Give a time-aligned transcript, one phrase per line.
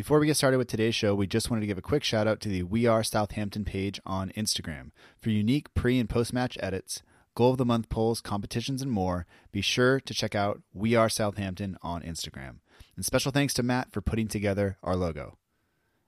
[0.00, 2.26] Before we get started with today's show, we just wanted to give a quick shout
[2.26, 4.92] out to the We Are Southampton page on Instagram.
[5.20, 7.02] For unique pre and post match edits,
[7.34, 11.10] goal of the month polls, competitions, and more, be sure to check out We Are
[11.10, 12.60] Southampton on Instagram.
[12.96, 15.36] And special thanks to Matt for putting together our logo.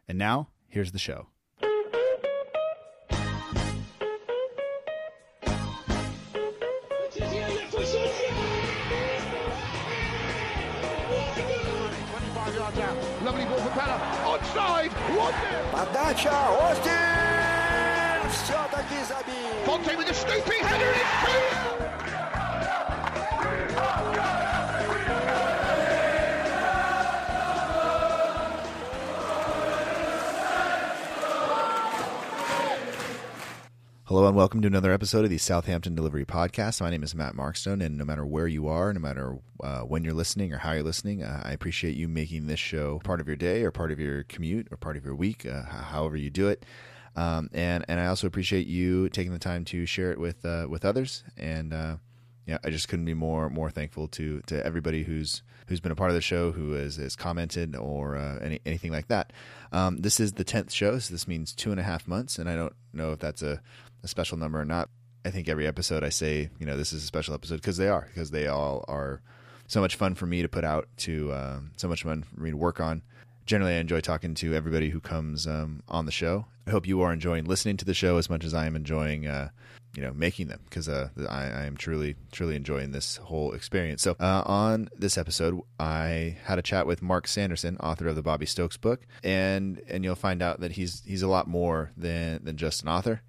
[0.08, 1.26] And now, here's the show.
[15.82, 16.30] One Подача,
[16.70, 16.92] Остин!
[18.30, 19.32] Все-таки забил.
[34.12, 36.82] Hello and welcome to another episode of the Southampton Delivery Podcast.
[36.82, 40.04] My name is Matt Markstone, and no matter where you are, no matter uh, when
[40.04, 43.26] you're listening or how you're listening, uh, I appreciate you making this show part of
[43.26, 46.28] your day or part of your commute or part of your week, uh, however you
[46.28, 46.66] do it.
[47.16, 50.66] Um, and and I also appreciate you taking the time to share it with uh,
[50.68, 51.24] with others.
[51.38, 51.96] And uh,
[52.46, 55.96] yeah, I just couldn't be more more thankful to to everybody who's who's been a
[55.96, 59.32] part of the show, who has, has commented or uh, any, anything like that.
[59.72, 62.46] Um, this is the tenth show, so this means two and a half months, and
[62.46, 63.62] I don't know if that's a,
[64.02, 64.88] a special number or not.
[65.24, 67.88] I think every episode I say, you know, this is a special episode because they
[67.88, 69.22] are, because they all are
[69.68, 72.50] so much fun for me to put out, to um, so much fun for me
[72.50, 73.02] to work on.
[73.46, 76.46] Generally, I enjoy talking to everybody who comes um, on the show.
[76.66, 79.26] I hope you are enjoying listening to the show as much as I am enjoying,
[79.26, 79.48] uh,
[79.96, 84.02] you know, making them because uh, I, I am truly, truly enjoying this whole experience.
[84.02, 88.22] So, uh, on this episode, I had a chat with Mark Sanderson, author of the
[88.22, 92.44] Bobby Stokes book, and and you'll find out that he's he's a lot more than
[92.44, 93.22] than just an author.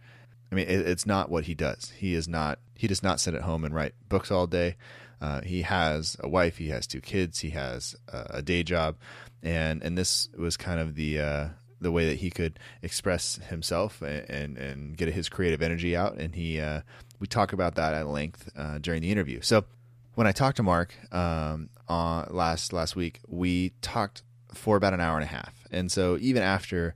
[0.54, 1.92] I mean, it, it's not what he does.
[1.98, 2.60] He is not.
[2.76, 4.76] He does not sit at home and write books all day.
[5.20, 6.58] Uh, he has a wife.
[6.58, 7.40] He has two kids.
[7.40, 8.98] He has a, a day job,
[9.42, 11.48] and and this was kind of the uh,
[11.82, 16.18] the way that he could express himself and, and and get his creative energy out.
[16.18, 16.82] And he uh,
[17.20, 19.42] we talk about that at length uh, during the interview.
[19.42, 19.66] So
[20.14, 24.22] when I talked to Mark um, uh, last last week, we talked
[24.54, 25.66] for about an hour and a half.
[25.72, 26.94] And so even after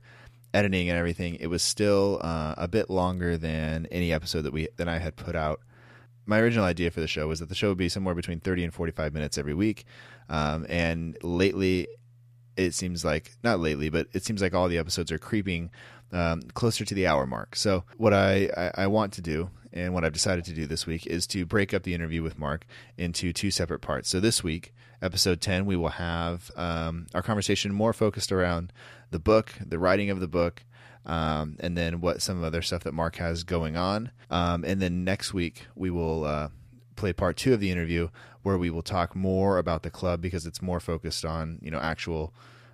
[0.58, 4.68] editing and everything, it was still uh, a bit longer than any episode that we
[4.76, 5.60] that I had put out.
[6.26, 8.64] My original idea for the show was that the show would be somewhere between thirty
[8.64, 9.84] and forty five minutes every week.
[10.28, 11.88] Um, and lately,
[12.56, 15.70] it seems like not lately, but it seems like all the episodes are creeping
[16.12, 17.56] um, closer to the hour mark.
[17.56, 20.86] So what I, I, I want to do and what I've decided to do this
[20.86, 24.08] week is to break up the interview with Mark into two separate parts.
[24.08, 28.72] So this week, episode 10, we will have um, our conversation more focused around
[29.10, 30.64] the book, the writing of the book,
[31.06, 34.10] um, and then what some other stuff that Mark has going on.
[34.30, 36.48] Um, and then next week, we will uh,
[36.96, 38.08] play part two of the interview
[38.42, 41.78] where we will talk more about the club because it's more focused on, you know,
[41.78, 42.32] actual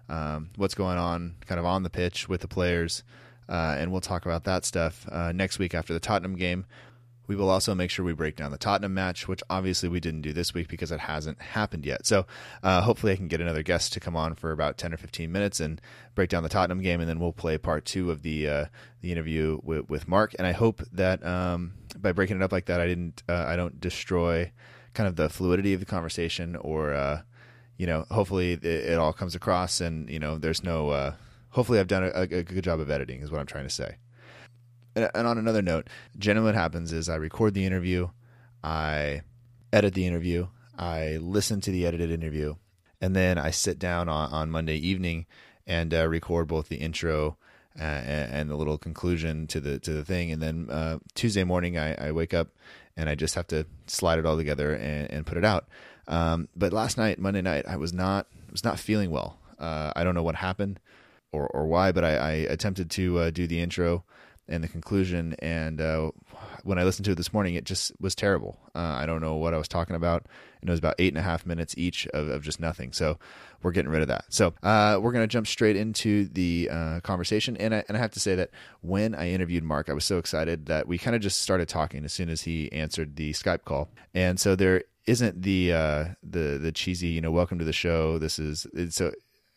[0.08, 3.02] um, what's going on kind of on the pitch with the players.
[3.48, 6.64] Uh, and we'll talk about that stuff uh, next week after the Tottenham game.
[7.26, 10.20] We will also make sure we break down the Tottenham match, which obviously we didn't
[10.20, 12.04] do this week because it hasn't happened yet.
[12.06, 12.26] So
[12.62, 15.32] uh, hopefully I can get another guest to come on for about ten or fifteen
[15.32, 15.80] minutes and
[16.14, 18.64] break down the Tottenham game, and then we'll play part two of the uh,
[19.00, 20.34] the interview with, with Mark.
[20.38, 23.56] And I hope that um, by breaking it up like that, I didn't uh, I
[23.56, 24.52] don't destroy
[24.92, 27.22] kind of the fluidity of the conversation, or uh,
[27.76, 30.90] you know, hopefully it, it all comes across, and you know, there's no.
[30.90, 31.14] Uh,
[31.50, 33.96] hopefully, I've done a, a good job of editing, is what I'm trying to say.
[34.97, 35.88] And, on another note,
[36.19, 38.09] generally what happens is I record the interview,
[38.62, 39.22] I
[39.72, 42.56] edit the interview, I listen to the edited interview,
[43.00, 45.27] and then I sit down on, on Monday evening
[45.66, 47.37] and uh, record both the intro
[47.78, 50.31] uh, and, and the little conclusion to the to the thing.
[50.31, 52.49] And then uh, Tuesday morning, I, I wake up
[52.97, 55.69] and I just have to slide it all together and, and put it out.
[56.06, 59.38] Um, but last night, Monday night, I was not was not feeling well.
[59.59, 60.78] Uh, I don't know what happened
[61.32, 64.05] or or why, but I, I attempted to uh, do the intro
[64.49, 66.10] and the conclusion, and uh,
[66.65, 68.59] when I listened to it this morning, it just was terrible.
[68.75, 70.27] Uh, I don't know what I was talking about.
[70.60, 72.93] And it was about eight and a half minutes each of, of just nothing.
[72.93, 73.19] So
[73.62, 74.25] we're getting rid of that.
[74.31, 77.56] So uh, we're going to jump straight into the uh, conversation.
[77.58, 78.50] And I, and I have to say that
[78.81, 82.05] when I interviewed Mark, I was so excited that we kind of just started talking
[82.05, 83.90] as soon as he answered the Skype call.
[84.14, 88.19] And so there isn't the uh, the the cheesy, you know, welcome to the show.
[88.19, 89.12] This is it's so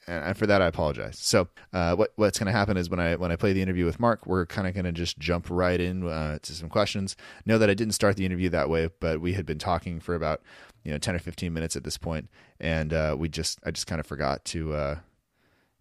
[0.07, 1.19] and for that I apologize.
[1.19, 3.86] So uh, what what's going to happen is when I when I play the interview
[3.86, 7.15] with Mark, we're kind of going to just jump right in uh, to some questions.
[7.45, 10.15] Know that I didn't start the interview that way, but we had been talking for
[10.15, 10.42] about
[10.83, 13.88] you know ten or fifteen minutes at this point, and uh, we just I just
[13.88, 14.95] kind of forgot to uh,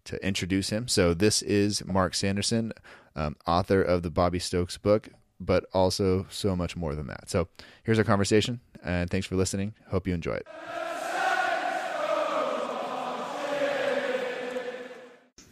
[0.05, 0.87] to introduce him.
[0.87, 2.73] So this is Mark Sanderson,
[3.15, 5.09] um, author of the Bobby Stokes book,
[5.39, 7.29] but also so much more than that.
[7.29, 7.47] So
[7.83, 9.73] here's our conversation, and thanks for listening.
[9.89, 10.47] Hope you enjoy it.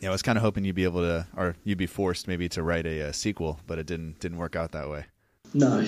[0.06, 2.48] Yeah, I was kind of hoping you'd be able to, or you'd be forced maybe
[2.50, 5.06] to write a, a sequel, but it didn't didn't work out that way.
[5.52, 5.84] No,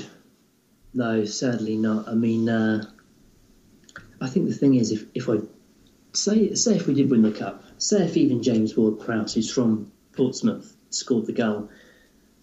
[0.91, 2.07] no, sadly not.
[2.07, 2.83] I mean, uh,
[4.19, 5.35] I think the thing is, if if I
[6.13, 9.91] say say if we did win the cup, say if even James Ward-Prowse, who's from
[10.13, 11.69] Portsmouth, scored the goal,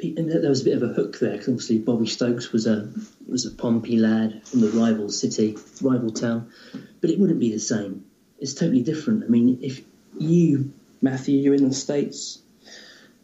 [0.00, 2.88] and there was a bit of a hook there because obviously Bobby Stokes was a
[3.27, 6.53] was a Pompey lad from the rival city, rival town,
[7.00, 8.05] but it wouldn't be the same.
[8.38, 9.25] It's totally different.
[9.25, 9.81] I mean, if
[10.17, 10.73] you,
[11.05, 12.41] Matthew, you're in the states,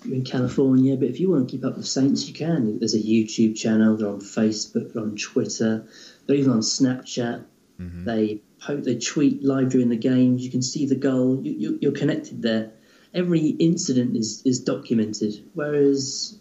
[0.05, 2.79] you're in California, but if you want to keep up with Saints, you can.
[2.79, 3.97] There's a YouTube channel.
[3.97, 4.93] They're on Facebook.
[4.93, 5.87] They're on Twitter.
[6.27, 7.43] They're even on Snapchat.
[7.81, 8.05] Mm-hmm.
[8.05, 10.45] They post, they tweet live during the games.
[10.45, 11.41] You can see the goal.
[11.43, 12.73] You, you, you're connected there.
[13.15, 15.43] Every incident is is documented.
[15.55, 16.39] Whereas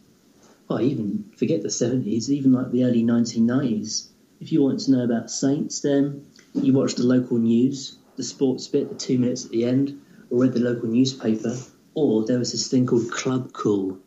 [0.68, 4.08] well, even forget the 70s, even like the early 1990s.
[4.42, 8.68] If you want to know about Saints, then you watch the local news, the sports
[8.68, 11.58] bit, the two minutes at the end, or read the local newspaper,
[11.94, 13.98] or there was this thing called Club Call.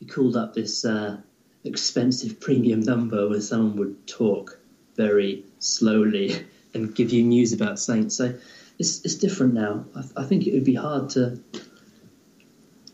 [0.00, 1.18] You called up this uh,
[1.64, 4.58] expensive premium number where someone would talk
[4.96, 8.16] very slowly and give you news about Saints.
[8.16, 8.34] So
[8.78, 9.84] it's, it's different now.
[9.94, 11.40] I, I think it would be hard to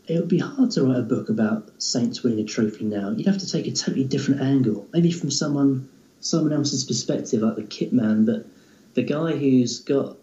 [0.07, 3.11] it would be hard to write a book about Saints winning a trophy now.
[3.11, 7.55] You'd have to take a totally different angle, maybe from someone someone else's perspective, like
[7.55, 8.25] the kit man.
[8.25, 8.45] But
[8.93, 10.17] the guy who's got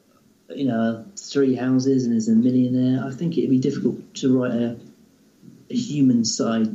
[0.54, 4.52] you know three houses and is a millionaire, I think it'd be difficult to write
[4.52, 4.76] a,
[5.70, 6.68] a human side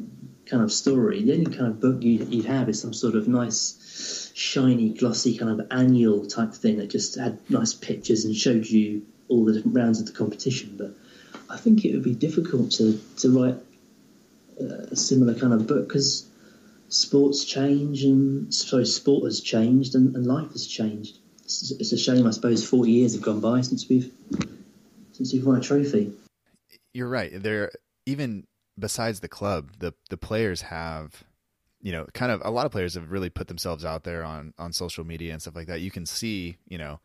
[0.46, 1.24] kind of story.
[1.24, 5.38] The only kind of book you'd, you'd have is some sort of nice, shiny, glossy
[5.38, 9.54] kind of annual type thing that just had nice pictures and showed you all the
[9.54, 10.76] different rounds of the competition.
[10.78, 10.94] But
[11.50, 13.58] I think it would be difficult to to write
[14.60, 16.26] a similar kind of book because
[16.90, 21.18] sports change and sorry, sport has changed and, and life has changed.
[21.44, 22.68] It's, a shame, I suppose.
[22.68, 24.12] Forty years have gone by since we've
[25.12, 26.14] since we've won a trophy.
[26.94, 27.32] You're right.
[27.42, 27.72] There,
[28.06, 28.46] even
[28.78, 31.24] besides the club, the the players have,
[31.82, 34.54] you know, kind of a lot of players have really put themselves out there on
[34.58, 35.82] on social media and stuff like that.
[35.82, 37.00] You can see, you know,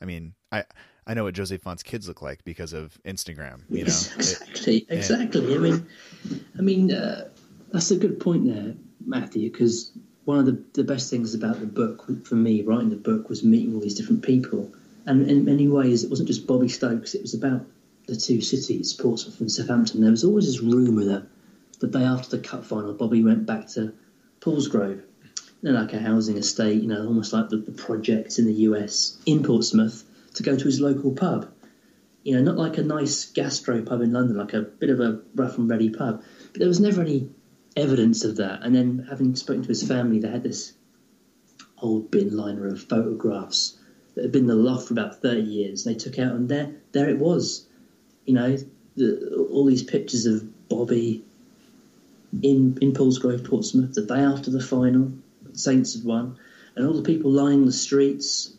[0.00, 0.64] I mean, I
[1.06, 3.62] I know what Jose Fonte's kids look like because of Instagram.
[3.68, 5.54] You know, exactly, it, exactly.
[5.54, 5.86] I mean,
[6.58, 7.28] I mean, uh,
[7.72, 8.74] that's a good point there,
[9.04, 9.50] Matthew.
[9.50, 9.92] Because
[10.24, 13.44] one of the, the best things about the book for me, writing the book, was
[13.44, 14.72] meeting all these different people,
[15.06, 17.14] and in many ways, it wasn't just Bobby Stokes.
[17.14, 17.66] It was about
[18.06, 20.00] the two cities, Portsmouth and Southampton.
[20.00, 21.26] There was always this rumour that
[21.80, 23.92] the day after the cup final, Bobby went back to
[24.40, 25.02] Paulsgrove.
[25.62, 28.54] You know, like a housing estate, you know, almost like the, the projects in the
[28.68, 30.04] US in Portsmouth
[30.34, 31.50] to go to his local pub.
[32.22, 35.20] You know, not like a nice gastro pub in London, like a bit of a
[35.34, 36.22] rough and ready pub.
[36.52, 37.30] But there was never any
[37.76, 38.62] evidence of that.
[38.62, 40.72] And then, having spoken to his family, they had this
[41.78, 43.76] old bin liner of photographs
[44.14, 45.84] that had been in the loft for about 30 years.
[45.84, 47.66] They took out, and there, there it was.
[48.24, 48.56] You know,
[48.96, 51.24] the, all these pictures of Bobby
[52.42, 55.12] in in Paulsgrove, Portsmouth, the day after the final,
[55.52, 56.38] Saints had won,
[56.74, 58.54] and all the people lying the streets,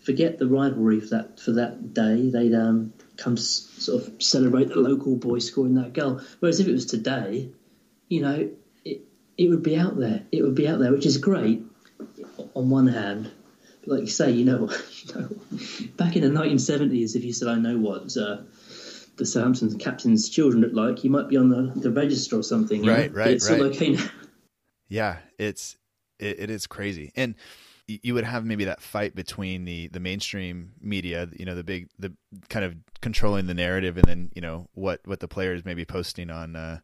[0.00, 2.30] forget the rivalry for that for that day.
[2.30, 6.20] They'd um, come sort of celebrate the local boy scoring that goal.
[6.40, 7.50] Whereas if it was today,
[8.08, 8.50] you know,
[8.84, 9.02] it
[9.36, 10.22] it would be out there.
[10.32, 11.62] It would be out there, which is great
[12.54, 13.30] on one hand.
[13.80, 14.70] But like you say, you know,
[15.02, 15.28] you know
[15.96, 18.42] back in the 1970s, if you said, "I know what." Uh,
[19.16, 22.84] the Southampton captain's children look like you might be on the, the register or something.
[22.84, 23.18] Right, know?
[23.18, 23.60] right, it's right.
[23.60, 24.06] okay now.
[24.88, 25.76] Yeah, it's
[26.18, 27.34] it, it is crazy, and
[27.86, 31.88] you would have maybe that fight between the the mainstream media, you know, the big
[31.98, 32.12] the
[32.48, 35.84] kind of controlling the narrative, and then you know what what the players may be
[35.84, 36.78] posting on uh,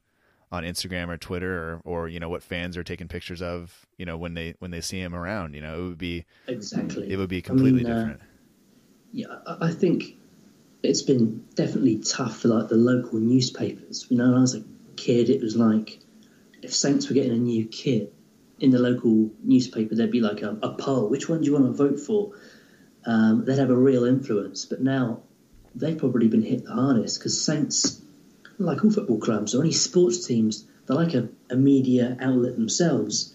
[0.52, 4.07] on Instagram or Twitter, or or you know what fans are taking pictures of, you
[4.07, 5.54] know, when they when they see him around.
[5.54, 8.21] You know, it would be exactly it would be completely I mean, uh, different.
[9.12, 9.26] Yeah,
[9.61, 10.16] I think
[10.83, 14.07] it's been definitely tough for like the local newspapers.
[14.09, 14.62] You know, when I was a
[14.97, 15.99] kid, it was like
[16.62, 18.14] if Saints were getting a new kit,
[18.61, 21.09] in the local newspaper, there'd be like a, a poll.
[21.09, 22.33] Which one do you want to vote for?
[23.07, 24.66] Um, they'd have a real influence.
[24.66, 25.23] But now
[25.75, 28.02] they've probably been hit the hardest because Saints,
[28.61, 33.35] like all football clubs or any sports teams, they're like a, a media outlet themselves.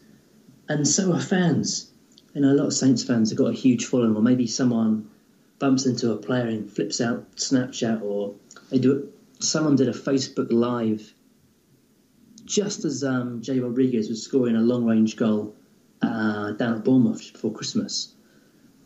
[0.70, 1.91] And so are fans.
[2.34, 5.10] You know, a lot of Saints fans have got a huge following, or maybe someone
[5.58, 8.36] bumps into a player and flips out Snapchat, or
[8.70, 9.05] they do it.
[9.44, 11.13] Someone did a Facebook Live
[12.46, 15.55] just as um, Jay Rodriguez was scoring a long range goal
[16.01, 18.13] uh, down at Bournemouth before Christmas.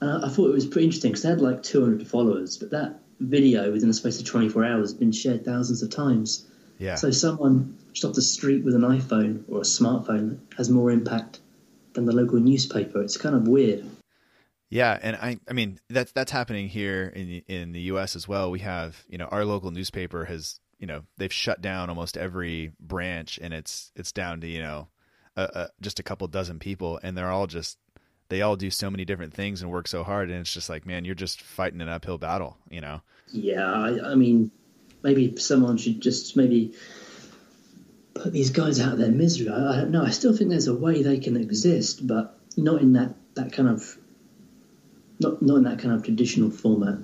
[0.02, 2.72] And I, I thought it was pretty interesting because they had like 200 followers, but
[2.72, 6.48] that video within the space of 24 hours has been shared thousands of times.
[6.78, 6.96] Yeah.
[6.96, 11.40] So someone just off the street with an iPhone or a smartphone has more impact
[11.94, 13.02] than the local newspaper.
[13.02, 13.86] It's kind of weird.
[14.70, 18.52] Yeah, and I I mean that's that's happening here in in the US as well.
[18.52, 22.72] We have, you know, our local newspaper has you know they've shut down almost every
[22.80, 24.88] branch, and it's it's down to you know
[25.82, 27.78] just a couple dozen people, and they're all just
[28.30, 30.86] they all do so many different things and work so hard, and it's just like
[30.86, 33.02] man, you're just fighting an uphill battle, you know.
[33.32, 34.52] Yeah, I, I mean,
[35.04, 36.74] maybe someone should just maybe
[38.14, 39.50] put these guys out of their misery.
[39.50, 40.04] I, I don't know.
[40.04, 43.70] I still think there's a way they can exist, but not in that that kind
[43.70, 43.98] of
[45.20, 47.00] not not in that kind of traditional format.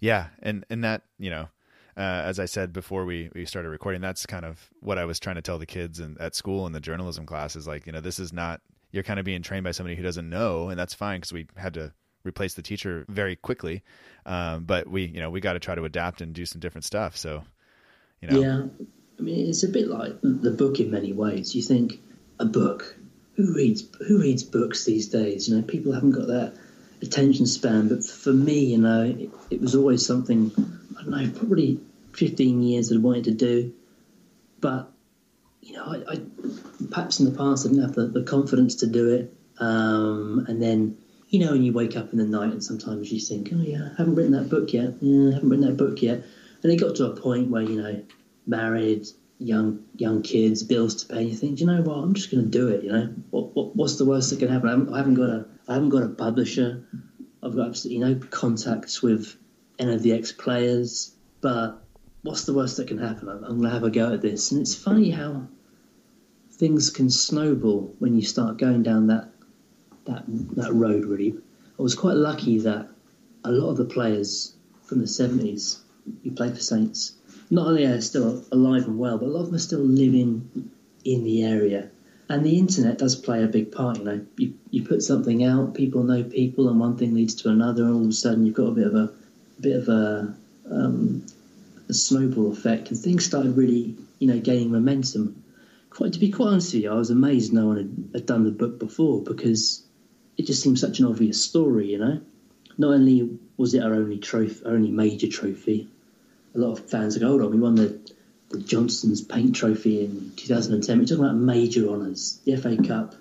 [0.00, 1.48] Yeah, and and that you know,
[1.96, 5.20] uh, as I said before we we started recording, that's kind of what I was
[5.20, 7.92] trying to tell the kids and at school in the journalism class is like you
[7.92, 8.60] know this is not
[8.92, 11.46] you're kind of being trained by somebody who doesn't know, and that's fine because we
[11.56, 11.92] had to
[12.24, 13.82] replace the teacher very quickly.
[14.24, 16.84] Um, but we you know we got to try to adapt and do some different
[16.84, 17.16] stuff.
[17.16, 17.42] So
[18.20, 18.86] you know, yeah,
[19.18, 21.54] I mean it's a bit like the book in many ways.
[21.54, 22.00] You think
[22.38, 22.96] a book.
[23.36, 25.48] Who reads who reads books these days?
[25.48, 26.54] You know, people haven't got that
[27.02, 27.88] attention span.
[27.88, 30.52] But for me, you know, it, it was always something,
[30.98, 31.80] I don't know, probably
[32.12, 33.74] 15 years I'd wanted to do.
[34.60, 34.90] But,
[35.60, 36.20] you know, I, I
[36.90, 39.34] perhaps in the past I didn't have the, the confidence to do it.
[39.58, 40.98] Um, and then,
[41.28, 43.90] you know, when you wake up in the night and sometimes you think, oh, yeah,
[43.92, 44.94] I haven't written that book yet.
[45.00, 46.24] Yeah, I haven't written that book yet.
[46.62, 48.02] And it got to a point where, you know,
[48.46, 49.06] married,
[49.38, 51.24] young young kids, bills to pay.
[51.24, 51.96] You think, you know what?
[51.96, 52.84] I'm just going to do it.
[52.84, 54.68] You know, what, what, what's the worst that can happen?
[54.68, 56.86] I haven't, I haven't, got a I haven't got a publisher.
[57.42, 59.36] I've got absolutely no contacts with
[59.78, 61.14] any of the ex players.
[61.40, 61.82] But
[62.22, 63.28] what's the worst that can happen?
[63.28, 64.52] I'm, I'm going to have a go at this.
[64.52, 65.48] And it's funny how
[66.62, 69.28] things can snowball when you start going down that
[70.04, 70.22] that
[70.54, 71.04] that road.
[71.04, 71.34] Really,
[71.76, 72.88] I was quite lucky that
[73.42, 74.54] a lot of the players
[74.84, 75.80] from the 70s
[76.22, 77.14] who played for Saints
[77.50, 80.70] not only are still alive and well, but a lot of them are still living
[81.04, 81.90] in the area.
[82.28, 83.98] And the internet does play a big part.
[83.98, 87.48] You know, you, you put something out, people know people, and one thing leads to
[87.48, 89.06] another, and all of a sudden you've got a bit of a,
[89.58, 90.32] a bit of a,
[90.70, 91.26] um,
[91.88, 95.41] a snowball effect, and things started really, you know, gaining momentum.
[95.94, 98.44] Quite to be quite honest with you, I was amazed no one had, had done
[98.44, 99.82] the book before because
[100.38, 101.90] it just seemed such an obvious story.
[101.90, 102.20] You know,
[102.78, 105.88] not only was it our only trophy, our only major trophy,
[106.54, 107.98] a lot of fans go, hold on, we won the,
[108.50, 110.98] the Johnstone's Paint Trophy in 2010.
[110.98, 113.14] We're talking about major honours, the FA Cup,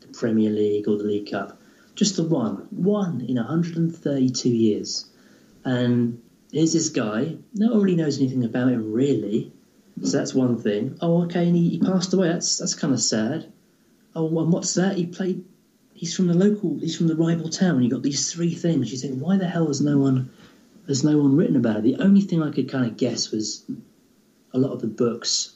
[0.00, 1.58] the Premier League or the League Cup.
[1.94, 5.06] Just the one, one in 132 years.
[5.64, 9.52] And here's this guy, no one really knows anything about him really.
[10.04, 10.98] So that's one thing.
[11.00, 12.28] Oh, okay, and he, he passed away.
[12.28, 13.52] That's that's kind of sad.
[14.14, 14.96] Oh, and what's that?
[14.96, 15.44] He played.
[15.94, 16.78] He's from the local.
[16.78, 17.82] He's from the rival town.
[17.82, 18.90] You got these three things.
[18.90, 20.30] You think, why the hell has no one
[20.86, 21.82] there's no one written about it.
[21.84, 23.64] The only thing I could kind of guess was
[24.52, 25.54] a lot of the books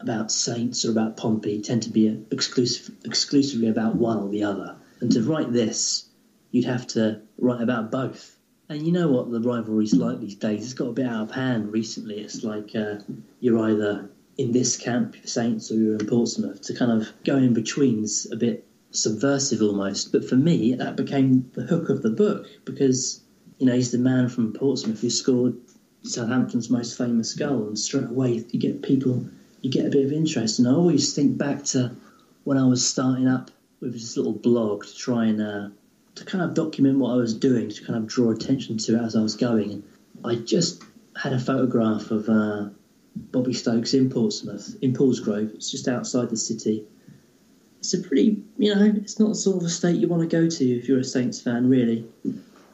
[0.00, 4.76] about saints or about Pompey tend to be exclusive, exclusively about one or the other.
[5.00, 6.08] And to write this,
[6.50, 8.36] you'd have to write about both.
[8.68, 10.64] And you know what the rivalry's like these days?
[10.64, 12.20] It's got a bit out of hand recently.
[12.20, 12.96] It's like uh,
[13.40, 16.60] you're either in this camp, Saints, or you're in Portsmouth.
[16.62, 20.12] To kind of go in between's a bit subversive almost.
[20.12, 23.22] But for me, that became the hook of the book because
[23.58, 25.56] you know, he's the man from Portsmouth who scored
[26.02, 29.26] Southampton's most famous goal, and straight away you get people,
[29.62, 30.58] you get a bit of interest.
[30.58, 31.96] And I always think back to
[32.44, 35.68] when I was starting up with this little blog to try and uh,
[36.18, 39.02] to kind of document what I was doing, to kind of draw attention to it
[39.02, 39.70] as I was going.
[39.72, 39.82] And
[40.24, 40.82] I just
[41.20, 42.68] had a photograph of uh,
[43.16, 45.54] Bobby Stokes in Portsmouth, in Paulsgrove.
[45.54, 46.84] It's just outside the city.
[47.78, 50.36] It's a pretty, you know, it's not the sort of a state you want to
[50.36, 52.08] go to if you're a Saints fan, really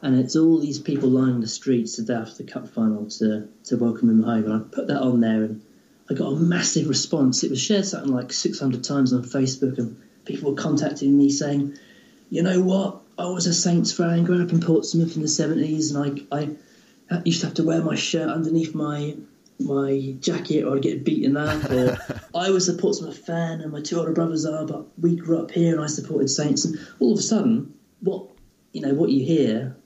[0.05, 3.49] and it's all these people lining the streets the day after the cup final to,
[3.63, 4.45] to welcome him home.
[4.45, 5.63] And I put that on there, and
[6.07, 7.43] I got a massive response.
[7.43, 11.79] It was shared something like 600 times on Facebook, and people were contacting me saying,
[12.29, 13.01] "You know what?
[13.17, 17.21] I was a Saints fan growing up in Portsmouth in the 70s, and I, I
[17.23, 19.15] used to have to wear my shirt underneath my
[19.57, 21.97] my jacket or I'd get beaten up or
[22.35, 25.49] I was a Portsmouth fan and my two older brothers are but we grew up
[25.49, 28.27] here and I supported Saints and all of a sudden what
[28.73, 29.77] you know what you hear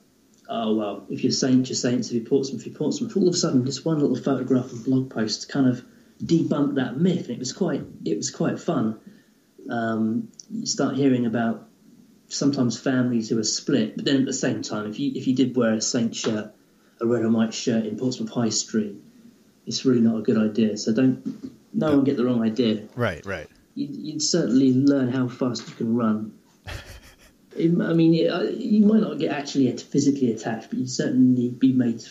[0.50, 2.08] oh well, if you're Saints, you're Saints.
[2.08, 3.16] If you're Portsmouth, you're Portsmouth.
[3.16, 5.82] All of a sudden, just one little photograph and blog post kind of
[6.22, 9.00] debunked that myth, and it was quite it was quite fun.
[9.70, 11.68] Um, you start hearing about
[12.30, 15.34] sometimes families who are split, but then at the same time, if you if you
[15.34, 16.52] did wear a Saint shirt,
[17.00, 18.96] a red and white shirt in Portsmouth High Street,
[19.66, 20.76] it's really not a good idea.
[20.76, 22.88] So don't no one get the wrong idea.
[22.96, 23.48] Right, right.
[23.74, 26.32] You'd, you'd certainly learn how fast you can run
[27.58, 32.02] I mean, you might not get actually physically attacked, but you certainly be made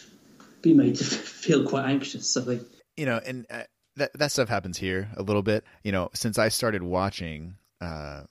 [0.61, 2.35] be made to feel quite anxious.
[2.35, 2.63] I think
[2.97, 3.63] you know, and uh,
[3.95, 5.63] that that stuff happens here a little bit.
[5.83, 8.23] You know, since I started watching, uh,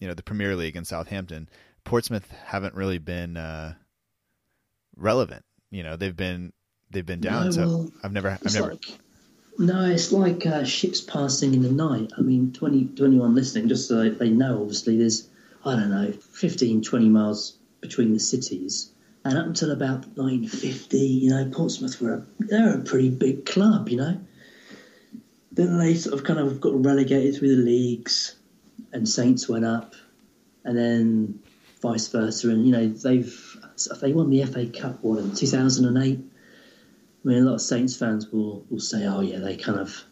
[0.00, 1.48] you know, the Premier League in Southampton,
[1.84, 3.74] Portsmouth haven't really been uh,
[4.96, 5.44] relevant.
[5.70, 6.52] You know, they've been
[6.90, 7.46] they've been down.
[7.46, 8.70] No, so I've never I've never.
[8.70, 8.98] Like,
[9.58, 12.12] No, it's like uh, ships passing in the night.
[12.18, 15.28] I mean, 20, to anyone listening, just so they know, obviously, there's,
[15.64, 18.90] I don't know, 15, 20 miles between the cities.
[19.24, 23.46] And up until about 1950, you know, Portsmouth were a, they were a pretty big
[23.46, 24.20] club, you know.
[25.52, 28.34] Then they sort of kind of got relegated through the leagues,
[28.94, 29.94] and Saints went up,
[30.64, 31.40] and then
[31.82, 32.48] vice versa.
[32.48, 33.56] And you know, they've
[34.00, 36.18] they won the FA Cup one in 2008.
[36.18, 40.04] I mean, a lot of Saints fans will will say, "Oh yeah, they kind of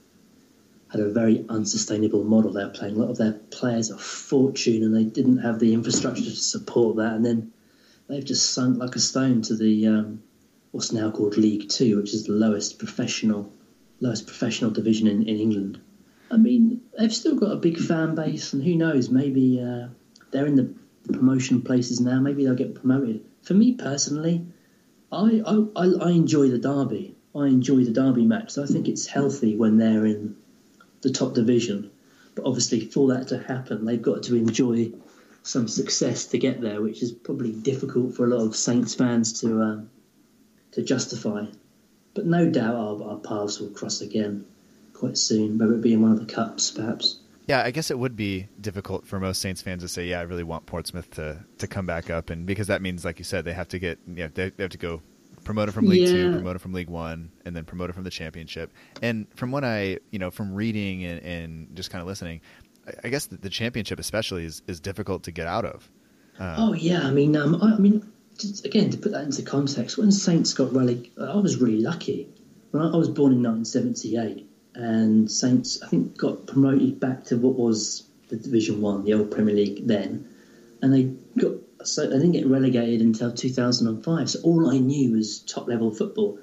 [0.90, 2.52] had a very unsustainable model.
[2.52, 6.22] They're playing a lot of their players a fortune, and they didn't have the infrastructure
[6.22, 7.14] to support that.
[7.14, 7.52] And then
[8.08, 10.22] they've just sunk like a stone to the um,
[10.72, 13.52] what's now called League Two, which is the lowest professional
[14.00, 15.80] lowest professional division in, in England.
[16.32, 19.10] I mean, they've still got a big fan base, and who knows?
[19.10, 19.88] Maybe uh,
[20.30, 20.74] they're in the
[21.12, 22.20] promotion places now.
[22.20, 23.22] Maybe they'll get promoted.
[23.42, 24.46] For me personally,
[25.12, 27.16] I, I, I enjoy the derby.
[27.34, 28.52] I enjoy the derby match.
[28.52, 30.36] So I think it's healthy when they're in
[31.02, 31.90] the top division.
[32.34, 34.92] But obviously, for that to happen, they've got to enjoy
[35.42, 39.38] some success to get there, which is probably difficult for a lot of Saints fans
[39.42, 39.90] to um,
[40.70, 41.44] to justify.
[42.14, 44.46] But no doubt our, our paths will cross again
[45.02, 47.18] quite soon, whether it be in one of the cups, perhaps.
[47.48, 50.22] Yeah, I guess it would be difficult for most Saints fans to say, "Yeah, I
[50.22, 53.44] really want Portsmouth to, to come back up," and because that means, like you said,
[53.44, 55.02] they have to get, you know, they, they have to go
[55.42, 56.12] promoted from League Yeah.
[56.12, 58.72] Two, promoted from League One, and then promoted from the Championship.
[59.02, 62.40] And from what I, you know, from reading and, and just kind of listening,
[62.86, 65.90] I, I guess the, the Championship especially is, is difficult to get out of.
[66.38, 69.42] Uh, Oh yeah, I mean, um, I, I mean, just, again to put that into
[69.42, 72.28] context, when Saints got relegated, I was really lucky.
[72.70, 77.36] When I, I was born in 1978, and Saints, I think, got promoted back to
[77.36, 80.28] what was the Division One, the old Premier League then,
[80.80, 81.04] and they
[81.40, 84.30] got so they didn't get relegated until 2005.
[84.30, 86.38] So all I knew was top level football.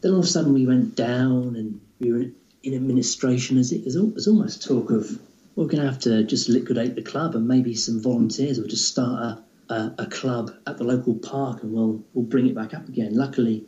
[0.00, 2.30] Then all of a sudden we went down, and we were
[2.62, 3.58] in administration.
[3.58, 5.20] As it was, al- was almost talk of
[5.54, 8.88] we're going to have to just liquidate the club, and maybe some volunteers will just
[8.88, 12.74] start a, a, a club at the local park, and we'll we'll bring it back
[12.74, 13.14] up again.
[13.14, 13.66] Luckily,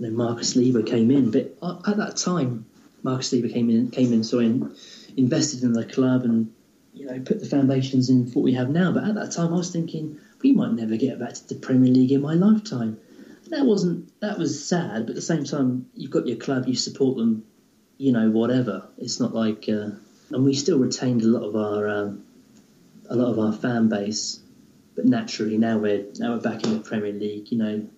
[0.00, 2.66] know, Markus Liebherr came in, but at that time,
[3.02, 4.74] Markus Liebherr came in, came in, so in,
[5.16, 6.52] invested in the club, and
[6.92, 8.92] you know, put the foundations in for what we have now.
[8.92, 11.90] But at that time, I was thinking we might never get back to the Premier
[11.90, 12.98] League in my lifetime.
[13.48, 16.76] That wasn't that was sad, but at the same time, you've got your club, you
[16.76, 17.44] support them,
[17.98, 18.88] you know, whatever.
[18.98, 19.90] It's not like, uh,
[20.30, 22.24] and we still retained a lot of our um,
[23.08, 24.40] a lot of our fan base,
[24.94, 27.50] but naturally now we're now we're back in the Premier League.
[27.50, 27.88] You know,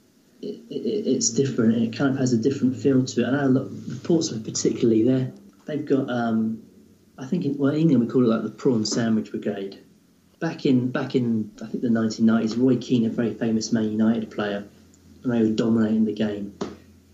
[0.42, 1.76] it, it, it's different.
[1.76, 3.28] It kind of has a different feel to it.
[3.28, 3.70] And I lot,
[4.02, 5.30] Portsmouth particularly, they
[5.66, 6.10] they've got.
[6.10, 6.62] Um,
[7.18, 9.78] I think in, well, England we call it like the prawn sandwich brigade.
[10.40, 14.30] Back in back in I think the 1990s, Roy Keane, a very famous Man United
[14.30, 14.64] player,
[15.22, 16.58] and they were dominating the game.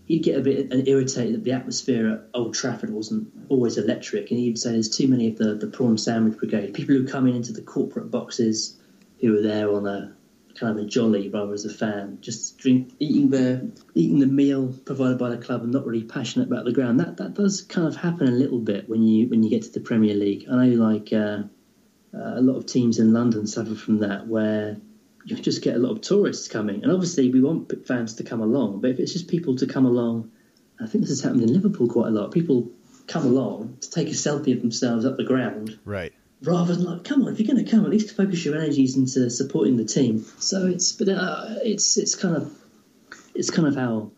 [0.05, 4.39] He'd get a bit irritated that the atmosphere at Old Trafford wasn't always electric, and
[4.39, 7.35] he'd say there's too many of the, the prawn sandwich brigade people who come in
[7.35, 8.75] into the corporate boxes,
[9.21, 10.15] who are there on a
[10.59, 14.73] kind of a jolly rather as a fan, just drink, eating the eating the meal
[14.85, 16.99] provided by the club, and not really passionate about the ground.
[16.99, 19.71] That that does kind of happen a little bit when you when you get to
[19.71, 20.45] the Premier League.
[20.51, 21.43] I know like uh,
[22.13, 24.77] uh, a lot of teams in London suffer from that, where
[25.25, 28.41] you just get a lot of tourists coming, and obviously we want fans to come
[28.41, 30.31] along, but if it's just people to come along,
[30.79, 32.31] I think this has happened in Liverpool quite a lot.
[32.31, 32.71] People
[33.07, 36.13] come along to take a selfie of themselves up the ground right.
[36.41, 38.95] Rather than like, come on, if you're going to come, at least focus your energies
[38.95, 40.25] into supporting the team.
[40.39, 42.51] So it's, but uh, it's it's kind of
[43.35, 44.11] it's kind of how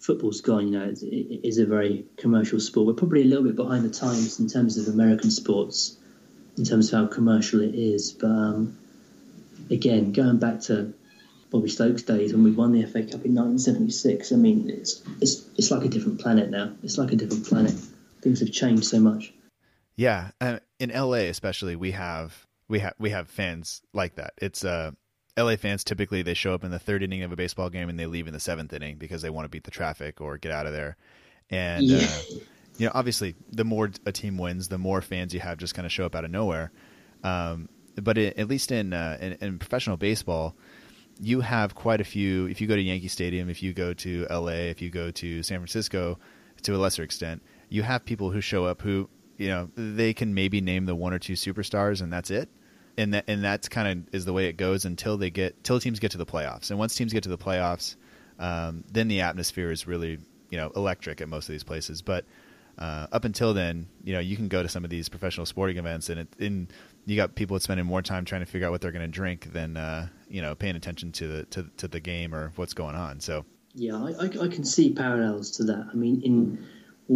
[0.00, 0.68] football's gone.
[0.68, 2.86] You know, it's, it is a very commercial sport.
[2.86, 5.96] We're probably a little bit behind the times in terms of American sports,
[6.56, 8.12] in terms of how commercial it is.
[8.12, 8.78] But um,
[9.70, 10.94] again, going back to
[11.50, 15.46] Bobby Stokes days when we won the FA Cup in 1976, I mean, it's it's
[15.56, 16.72] it's like a different planet now.
[16.82, 17.74] It's like a different planet.
[18.22, 19.32] Things have changed so much.
[20.00, 24.32] Yeah, uh, in LA especially, we have we have we have fans like that.
[24.38, 24.92] It's uh,
[25.36, 28.00] LA fans typically they show up in the third inning of a baseball game and
[28.00, 30.52] they leave in the seventh inning because they want to beat the traffic or get
[30.52, 30.96] out of there.
[31.50, 31.98] And Yeah.
[31.98, 32.22] uh,
[32.78, 35.84] you know, obviously, the more a team wins, the more fans you have just kind
[35.84, 36.72] of show up out of nowhere.
[37.22, 40.56] Um, but it, at least in, uh, in in professional baseball,
[41.20, 42.46] you have quite a few.
[42.46, 45.42] If you go to Yankee Stadium, if you go to LA, if you go to
[45.42, 46.18] San Francisco,
[46.62, 50.34] to a lesser extent, you have people who show up who you know they can
[50.34, 52.50] maybe name the one or two superstars, and that's it.
[52.98, 55.80] And that and that's kind of is the way it goes until they get till
[55.80, 56.68] teams get to the playoffs.
[56.68, 57.96] And once teams get to the playoffs,
[58.38, 60.18] um, then the atmosphere is really
[60.50, 62.02] you know electric at most of these places.
[62.02, 62.26] But
[62.78, 65.78] uh, up until then, you know, you can go to some of these professional sporting
[65.78, 66.68] events, and it, in
[67.06, 69.50] you got people spending more time trying to figure out what they're going to drink
[69.54, 72.94] than uh, you know paying attention to the to, to the game or what's going
[72.94, 73.20] on.
[73.20, 75.86] So Yeah, I, I can see parallels to that.
[75.90, 76.66] I mean, in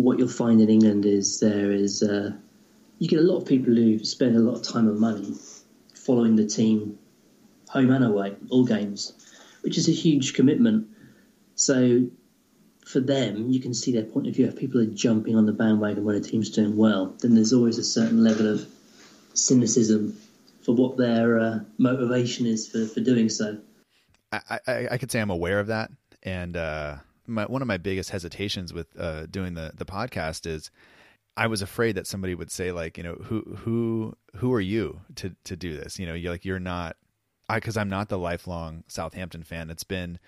[0.02, 2.32] what you'll find in England is there is uh,
[2.98, 5.34] you get a lot of people who spend a lot of time and money
[5.94, 6.98] following the team
[7.68, 9.12] home and away, all games,
[9.62, 10.88] which is a huge commitment.
[11.54, 12.08] So
[12.84, 14.46] for them, you can see their point of view.
[14.46, 17.78] If people are jumping on the bandwagon when a team's doing well, then there's always
[17.78, 18.66] a certain level of
[19.34, 20.18] cynicism
[20.64, 23.58] for what their uh, motivation is for, for doing so.
[24.32, 25.92] I, I, I could say I'm aware of that,
[26.24, 30.70] and uh, my, one of my biggest hesitations with uh, doing the the podcast is
[31.36, 35.00] I was afraid that somebody would say like, you know, who who who are you
[35.16, 35.98] to to do this?
[35.98, 36.96] You know, you're like you're not,
[37.48, 39.70] I because I'm not the lifelong Southampton fan.
[39.70, 40.18] It's been,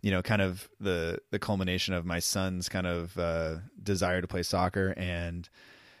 [0.00, 4.26] you know, kind of the the culmination of my son's kind of uh, desire to
[4.26, 5.48] play soccer, and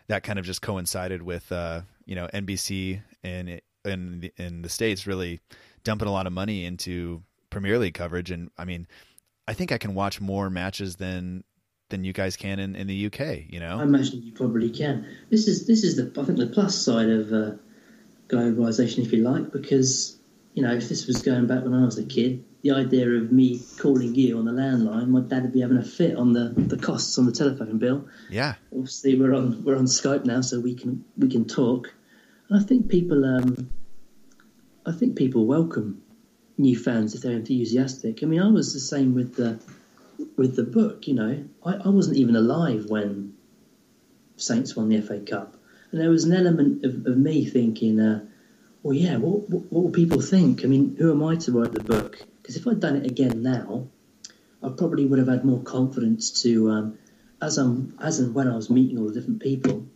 [0.08, 5.06] that kind of just coincided with uh, you know NBC in in in the states
[5.06, 5.40] really
[5.84, 8.86] dumping a lot of money into Premier League coverage, and I mean,
[9.48, 11.44] I think I can watch more matches than
[11.88, 13.44] than you guys can in, in the UK.
[13.48, 15.06] You know, I imagine you probably can.
[15.30, 17.52] This is this is the I think the plus side of uh,
[18.28, 20.18] globalization, if you like, because
[20.54, 23.30] you know if this was going back when I was a kid, the idea of
[23.30, 26.52] me calling you on the landline, my dad would be having a fit on the,
[26.56, 28.08] the costs on the telephone bill.
[28.30, 31.94] yeah, Obviously, we're on we're on Skype now, so we can we can talk.
[32.48, 33.70] And I think people um,
[34.84, 36.02] I think people welcome
[36.58, 38.22] new fans if they're enthusiastic.
[38.22, 39.58] I mean, I was the same with the
[40.36, 41.06] with the book.
[41.06, 43.34] You know, I, I wasn't even alive when
[44.36, 45.56] Saints won the FA Cup,
[45.90, 48.24] and there was an element of, of me thinking, uh,
[48.82, 50.64] well, yeah, what, what what will people think?
[50.64, 52.18] I mean, who am I to write the book?
[52.40, 53.88] Because if I'd done it again now,
[54.62, 56.98] I probably would have had more confidence to, um,
[57.42, 59.86] as I'm as and when I was meeting all the different people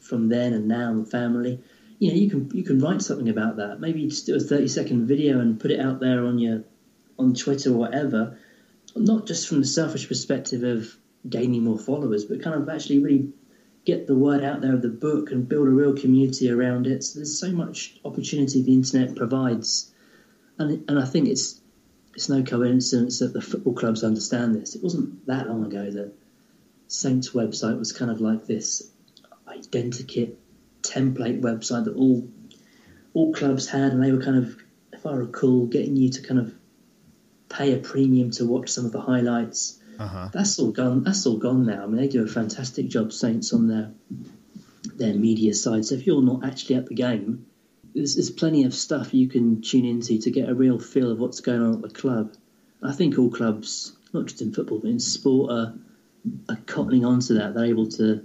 [0.00, 1.60] from then and now and family.
[1.98, 3.80] You know, you can you can write something about that.
[3.80, 6.64] Maybe just do a thirty second video and put it out there on your
[7.18, 8.38] on Twitter or whatever.
[8.94, 10.96] Not just from the selfish perspective of
[11.28, 13.32] gaining more followers, but kind of actually really
[13.84, 17.04] get the word out there of the book and build a real community around it.
[17.04, 19.92] So there's so much opportunity the internet provides,
[20.58, 21.60] and and I think it's
[22.14, 24.74] it's no coincidence that the football clubs understand this.
[24.74, 26.12] It wasn't that long ago that
[26.88, 28.90] Saints website was kind of like this
[29.46, 30.34] identikit
[30.92, 32.28] template website that all
[33.14, 34.56] all clubs had, and they were kind of,
[34.92, 36.54] if I recall, getting you to kind of
[37.48, 39.80] pay a premium to watch some of the highlights.
[39.98, 40.28] uh-huh.
[40.32, 41.02] That's all gone.
[41.02, 41.84] That's all gone now.
[41.84, 43.92] I mean, they do a fantastic job, Saints, on their
[44.96, 45.84] their media side.
[45.84, 47.46] So if you're not actually at the game,
[47.94, 51.18] there's, there's plenty of stuff you can tune into to get a real feel of
[51.18, 52.34] what's going on at the club.
[52.82, 55.74] I think all clubs, not just in football but in sport, are,
[56.48, 57.54] are cottoning onto that.
[57.54, 58.24] They're able to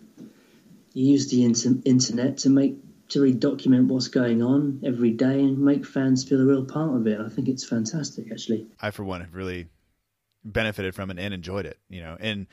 [0.93, 2.75] use the inter- internet to make
[3.09, 6.95] to really document what's going on every day and make fans feel a real part
[6.95, 7.19] of it.
[7.19, 8.67] I think it's fantastic, actually.
[8.79, 9.67] I for one have really
[10.45, 11.77] benefited from it and enjoyed it.
[11.89, 12.47] You know, and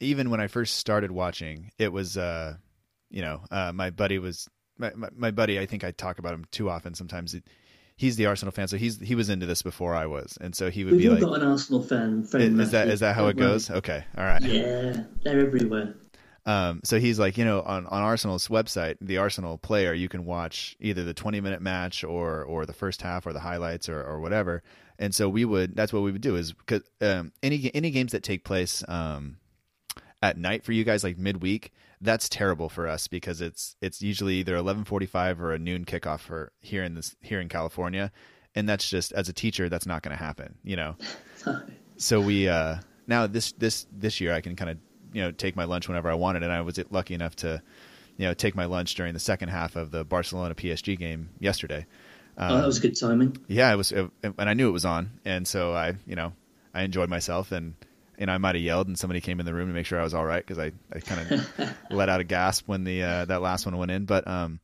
[0.00, 2.56] even when I first started watching, it was uh,
[3.10, 5.58] you know, uh, my buddy was my, my, my buddy.
[5.58, 6.94] I think I talk about him too often.
[6.94, 7.44] Sometimes it,
[7.96, 10.70] he's the Arsenal fan, so he's he was into this before I was, and so
[10.70, 12.60] he would We've be like, got an Arsenal fan friend.
[12.60, 13.70] is, is that that how it goes?
[13.70, 14.42] Okay, all right.
[14.42, 15.94] Yeah, they're everywhere.
[16.44, 20.24] Um, so he's like, you know, on, on Arsenal's website, the Arsenal player, you can
[20.24, 24.02] watch either the 20 minute match or, or the first half or the highlights or,
[24.02, 24.62] or whatever.
[24.98, 28.12] And so we would, that's what we would do is because, um, any, any games
[28.12, 29.36] that take place, um,
[30.20, 34.36] at night for you guys, like midweek, that's terrible for us because it's, it's usually
[34.36, 38.10] either 1145 or a noon kickoff for here in this, here in California.
[38.54, 40.96] And that's just, as a teacher, that's not going to happen, you know?
[42.02, 42.76] so we uh
[43.06, 44.78] now this this this year I can kind of
[45.12, 47.62] you know take my lunch whenever I wanted, and I was lucky enough to
[48.16, 51.86] you know take my lunch during the second half of the Barcelona PSG game yesterday.
[52.38, 53.36] oh, that was good timing.
[53.48, 56.32] Yeah, it was, it, and I knew it was on, and so I you know
[56.74, 57.74] I enjoyed myself, and
[58.18, 60.04] and I might have yelled, and somebody came in the room to make sure I
[60.04, 63.24] was all right because I I kind of let out a gasp when the uh,
[63.26, 64.60] that last one went in, but um.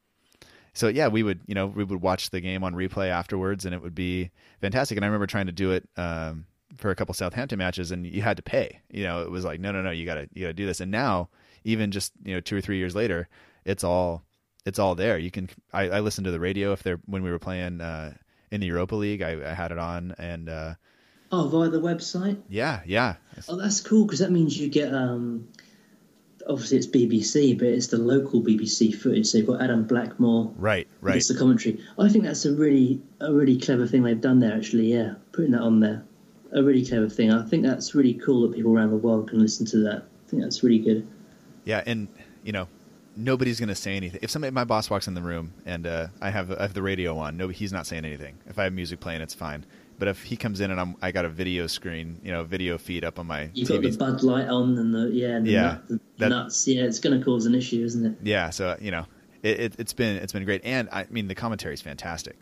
[0.75, 3.75] So yeah, we would, you know, we would watch the game on replay afterwards, and
[3.75, 4.31] it would be
[4.61, 4.97] fantastic.
[4.97, 8.23] And I remember trying to do it um, for a couple Southampton matches, and you
[8.23, 8.81] had to pay.
[8.91, 10.81] You know, it was like, no, no, no, you gotta, you gotta do this.
[10.81, 11.29] And now,
[11.65, 13.29] even just you know, two or three years later,
[13.65, 14.23] it's all,
[14.67, 15.19] it's all there.
[15.19, 15.49] You can.
[15.73, 18.15] I, I listened to the radio if they're when we were playing uh,
[18.51, 19.23] in the Europa League.
[19.23, 20.75] I, I had it on, and uh,
[21.33, 22.41] Oh, via the website.
[22.49, 23.17] yeah, yeah,
[23.49, 24.95] Oh, that's cool because that means you get.
[24.95, 25.49] Um,
[26.49, 29.27] obviously, it's BBC, but it's the local BBC footage.
[29.27, 30.53] So you've got Adam Blackmore.
[30.57, 31.17] right, right.
[31.17, 31.81] It's the commentary.
[31.99, 34.55] I think that's a really, a really clever thing they've done there.
[34.57, 36.05] Actually, yeah, putting that on there,
[36.53, 37.33] a really clever thing.
[37.33, 40.03] I think that's really cool that people around the world can listen to that.
[40.27, 41.07] I think that's really good.
[41.65, 42.09] Yeah, and
[42.45, 42.69] you know,
[43.17, 44.21] nobody's gonna say anything.
[44.23, 46.83] If somebody, my boss walks in the room and uh, I have I have the
[46.83, 48.39] radio on, no, he's not saying anything.
[48.47, 49.65] If I have music playing, it's fine.
[49.99, 52.79] But if he comes in and I'm I got a video screen, you know, video
[52.79, 53.83] feed up on my You've TV.
[53.83, 56.69] got the Bud Light on and the yeah, and the, Yeah, nut, the that- nuts.
[56.69, 58.19] Yeah, it's going to cause an issue, isn't it?
[58.23, 59.07] yeah, so you know,
[59.43, 62.37] it, it, it's been it's been great, and I mean the commentary is fantastic,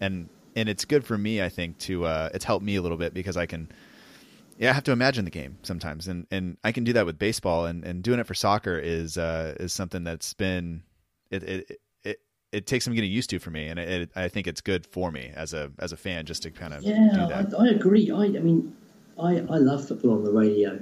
[0.00, 1.42] and and it's good for me.
[1.42, 3.70] I think to uh, it's helped me a little bit because I can.
[4.58, 7.18] Yeah, I have to imagine the game sometimes, and, and I can do that with
[7.18, 10.82] baseball, and, and doing it for soccer is uh, is something that's been
[11.30, 12.20] it, it it
[12.52, 14.86] it takes some getting used to for me, and it, it, I think it's good
[14.86, 17.54] for me as a as a fan just to kind of do Yeah, that.
[17.54, 18.10] I, I agree.
[18.10, 18.74] I, I mean,
[19.20, 20.80] I, I love football on the radio.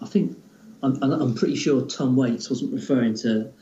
[0.00, 0.36] I think
[0.82, 3.52] I'm, I'm pretty sure Tom Waits wasn't referring to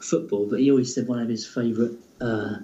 [0.00, 2.56] football, but he always said one of his favourite uh,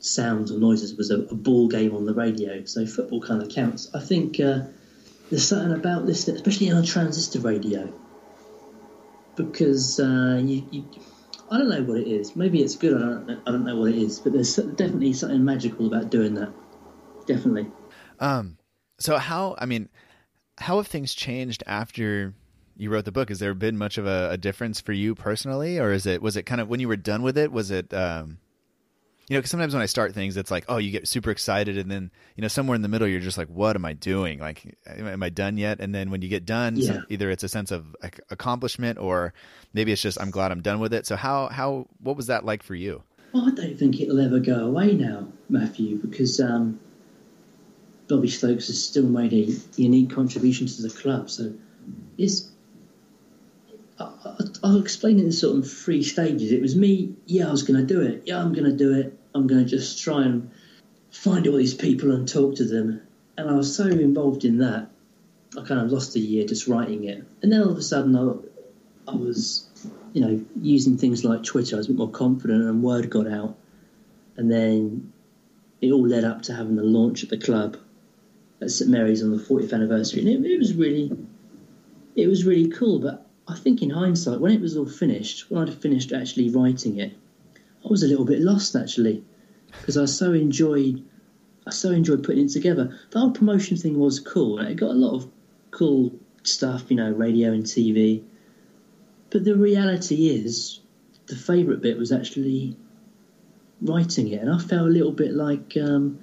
[0.00, 2.64] sounds or noises was a, a ball game on the radio.
[2.64, 3.90] So football kind of counts.
[3.94, 4.62] I think uh,
[5.30, 7.92] there's something about listening, especially on a transistor radio,
[9.36, 10.88] because uh, you, you,
[11.50, 12.34] I don't know what it is.
[12.36, 12.96] Maybe it's good.
[12.96, 16.34] I don't, I don't know what it is, but there's definitely something magical about doing
[16.34, 16.52] that.
[17.26, 17.70] Definitely.
[18.18, 18.56] Um,
[18.98, 19.56] so how?
[19.58, 19.88] I mean,
[20.58, 22.34] how have things changed after
[22.76, 23.28] you wrote the book?
[23.28, 26.36] Has there been much of a, a difference for you personally, or is it was
[26.36, 27.52] it kind of when you were done with it?
[27.52, 28.38] Was it um,
[29.30, 31.78] you know, because sometimes when I start things, it's like, oh, you get super excited,
[31.78, 34.40] and then you know, somewhere in the middle, you're just like, what am I doing?
[34.40, 35.78] Like, am, I done yet?
[35.78, 37.02] And then when you get done, Yeah.
[37.08, 37.94] either it's a sense of
[38.28, 39.32] accomplishment, or
[39.72, 41.06] maybe it's just I'm glad I'm done with it.
[41.06, 43.04] So how how what was that like for you?
[43.32, 46.80] Well, I don't think it'll ever go away now, Matthew, because um,
[48.08, 51.30] Bobby Stokes has still made a unique contribution to the club.
[51.30, 51.54] So,
[52.18, 52.50] it's.
[54.00, 56.50] I, I, I'll explain it in sort of three stages.
[56.50, 58.24] It was me, yeah, I was going to do it.
[58.26, 59.16] Yeah, I'm going to do it.
[59.34, 60.50] I'm going to just try and
[61.10, 63.00] find all these people and talk to them.
[63.36, 64.88] And I was so involved in that,
[65.56, 67.24] I kind of lost a year just writing it.
[67.42, 69.68] And then all of a sudden, I, I was
[70.12, 73.28] you know, using things like Twitter, I was a bit more confident and word got
[73.28, 73.56] out.
[74.36, 75.12] And then
[75.80, 77.76] it all led up to having the launch at the club
[78.60, 80.20] at St Mary's on the 40th anniversary.
[80.20, 81.10] And it, it was really,
[82.16, 82.98] it was really cool.
[82.98, 86.98] But I think in hindsight, when it was all finished, when I'd finished actually writing
[86.98, 87.16] it,
[87.84, 89.24] I was a little bit lost actually,
[89.72, 91.04] because I so enjoyed,
[91.66, 92.98] I so enjoyed putting it together.
[93.10, 94.58] The whole promotion thing was cool.
[94.60, 95.30] It got a lot of
[95.70, 96.12] cool
[96.42, 98.22] stuff, you know, radio and TV.
[99.30, 100.80] But the reality is,
[101.26, 102.76] the favourite bit was actually
[103.80, 106.18] writing it, and I felt a little bit like um,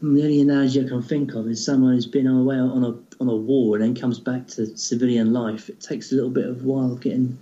[0.00, 3.28] the only analogy I can think of is someone who's been away on a on
[3.28, 5.68] a war and then comes back to civilian life.
[5.68, 7.38] It takes a little bit of while getting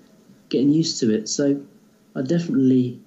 [0.50, 1.28] getting used to it.
[1.28, 1.62] So
[2.14, 3.00] I definitely,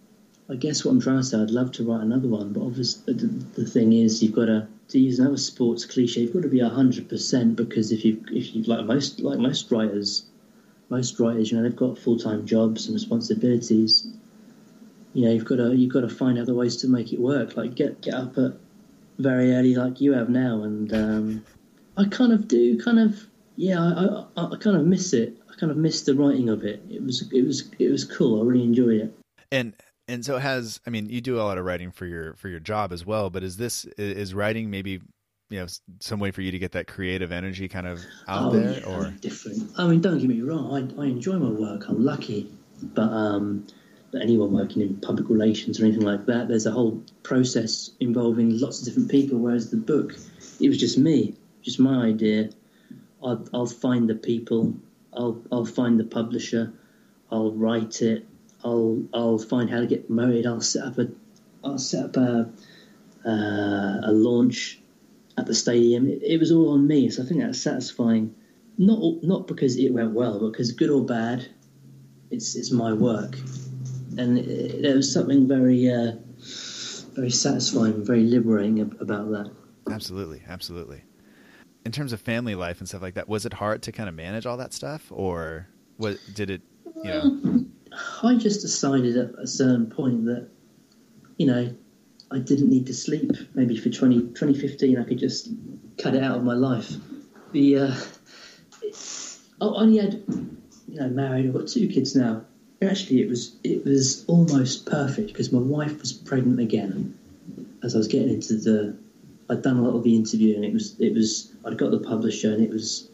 [0.53, 3.13] I guess what I'm trying to say, I'd love to write another one, but obviously
[3.13, 6.21] the, the thing is, you've got to to use another sports cliche.
[6.21, 9.71] You've got to be hundred percent because if you if you like most like most
[9.71, 10.25] writers
[10.93, 14.07] most writers, you know, they've got full time jobs and responsibilities.
[15.13, 17.57] You know, you've got to you've got to find other ways to make it work.
[17.57, 18.53] Like get get up at
[19.17, 21.45] very early, like you have now, and um,
[21.97, 25.37] I kind of do, kind of, yeah, I, I, I kind of miss it.
[25.51, 26.83] I kind of miss the writing of it.
[26.89, 28.41] It was it was it was cool.
[28.41, 29.13] I really enjoyed it.
[29.51, 29.73] And
[30.07, 32.59] and so has I mean you do a lot of writing for your for your
[32.59, 35.01] job as well, but is this is writing maybe
[35.49, 35.67] you know
[35.99, 38.97] some way for you to get that creative energy kind of out oh, there yeah,
[38.97, 39.71] or different.
[39.77, 40.93] I mean, don't get me wrong.
[40.97, 41.87] I, I enjoy my work.
[41.87, 43.67] I'm lucky, but um,
[44.11, 48.59] but anyone working in public relations or anything like that, there's a whole process involving
[48.59, 49.39] lots of different people.
[49.39, 50.15] Whereas the book,
[50.59, 52.49] it was just me, just my idea.
[53.23, 54.75] I'll, I'll find the people.
[55.13, 56.73] I'll I'll find the publisher.
[57.31, 58.25] I'll write it.
[58.63, 60.45] I'll I'll find how to get married.
[60.45, 61.07] I'll set up a
[61.63, 62.49] I'll set up a
[63.25, 64.79] uh, a launch
[65.37, 66.07] at the stadium.
[66.07, 68.35] It, it was all on me, so I think that's satisfying.
[68.77, 71.47] Not not because it went well, but because good or bad,
[72.31, 73.37] it's it's my work,
[74.17, 74.37] and
[74.83, 76.13] there was something very uh,
[77.13, 79.51] very satisfying, very liberating about that.
[79.91, 81.03] absolutely absolutely
[81.85, 84.15] in terms of family life and stuff like that was it hard to kind of
[84.15, 86.61] manage all that stuff or what did it
[87.03, 87.65] you know
[88.23, 90.47] I just decided at a certain point that,
[91.37, 91.73] you know,
[92.31, 93.31] I didn't need to sleep.
[93.53, 95.49] Maybe for 20, 2015, I could just
[95.97, 96.91] cut it out of my life.
[97.51, 97.95] The uh,
[99.61, 100.23] I only had,
[100.87, 101.45] you know, married.
[101.45, 102.43] I've got two kids now.
[102.81, 107.17] Actually, it was it was almost perfect because my wife was pregnant again.
[107.83, 108.97] As I was getting into the,
[109.49, 111.99] I'd done a lot of the interview, and it was it was I'd got the
[111.99, 113.07] publisher, and it was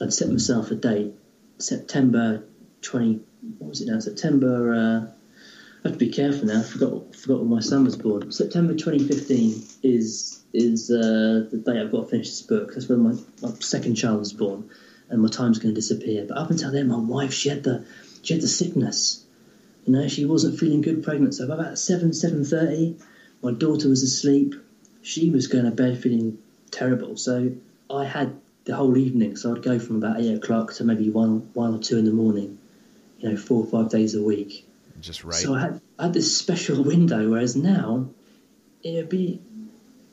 [0.00, 1.14] I'd set myself a date,
[1.58, 2.44] September
[2.84, 3.20] twenty.
[3.58, 3.98] What was it now?
[4.00, 4.74] September.
[4.74, 5.14] Uh,
[5.84, 6.60] I have to be careful now.
[6.60, 8.32] I forgot forgot when my son was born.
[8.32, 12.72] September 2015 is is uh, the day I've got to finish this book.
[12.72, 14.70] That's when my, my second child was born,
[15.10, 16.24] and my time's going to disappear.
[16.26, 17.84] But up until then, my wife she had the
[18.22, 19.26] she had the sickness.
[19.84, 21.34] You know, she wasn't feeling good pregnant.
[21.34, 22.96] So about seven seven thirty,
[23.42, 24.54] my daughter was asleep.
[25.02, 26.38] She was going to bed feeling
[26.70, 27.18] terrible.
[27.18, 27.52] So
[27.90, 29.36] I had the whole evening.
[29.36, 32.12] So I'd go from about eight o'clock to maybe one one or two in the
[32.12, 32.58] morning.
[33.18, 34.66] You know, four or five days a week.
[35.00, 35.34] Just right.
[35.34, 38.08] So I had, I had this special window, whereas now
[38.82, 39.40] it'd be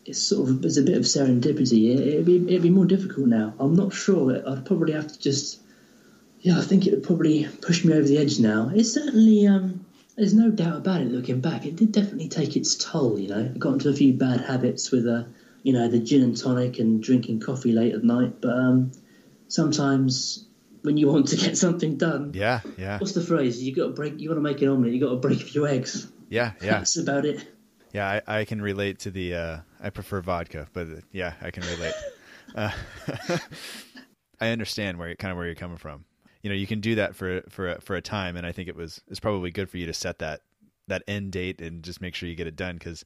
[0.06, 1.96] it's sort of there's a bit of serendipity.
[1.96, 3.54] It, it'd be it'd be more difficult now.
[3.60, 4.42] I'm not sure.
[4.48, 5.60] I'd probably have to just
[6.42, 6.58] yeah.
[6.58, 8.72] I think it would probably push me over the edge now.
[8.74, 9.86] It's certainly um.
[10.18, 11.08] There's no doubt about it.
[11.08, 13.18] Looking back, it did definitely take its toll.
[13.18, 15.24] You know, I got into a few bad habits with uh,
[15.64, 18.42] you know, the gin and tonic and drinking coffee late at night.
[18.42, 18.92] But um,
[19.48, 20.46] sometimes
[20.84, 23.00] when you want to get something done, yeah, yeah.
[23.00, 23.62] What's the phrase?
[23.62, 24.20] You got to break.
[24.20, 24.94] You want to make an omelet.
[24.94, 26.12] You got to break a few eggs.
[26.30, 26.80] Yeah, yeah.
[26.80, 27.46] That's about it.
[27.94, 29.36] Yeah, I, I can relate to the.
[29.36, 31.94] Uh, I prefer vodka, but uh, yeah, I can relate.
[32.56, 32.72] uh,
[34.40, 36.06] I understand where kind of where you're coming from.
[36.42, 38.68] You know, you can do that for for a, for a time, and I think
[38.68, 40.42] it was it's probably good for you to set that
[40.88, 43.06] that end date and just make sure you get it done because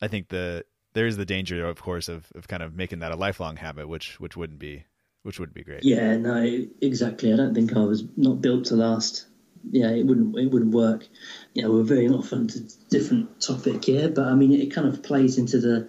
[0.00, 3.12] I think the there is the danger, of course, of, of kind of making that
[3.12, 4.84] a lifelong habit, which which wouldn't be
[5.26, 5.82] which would be great.
[5.82, 7.32] Yeah, no, exactly.
[7.32, 9.26] I don't think I was not built to last.
[9.68, 11.08] Yeah, it wouldn't it wouldn't work.
[11.52, 14.86] You know, we're very off onto a different topic here, but I mean, it kind
[14.86, 15.88] of plays into the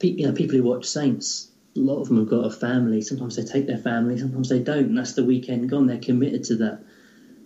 [0.00, 3.02] you know people who watch Saints a lot of them have got a family.
[3.02, 5.88] Sometimes they take their family, sometimes they don't, and that's the weekend gone.
[5.88, 6.84] They're committed to that.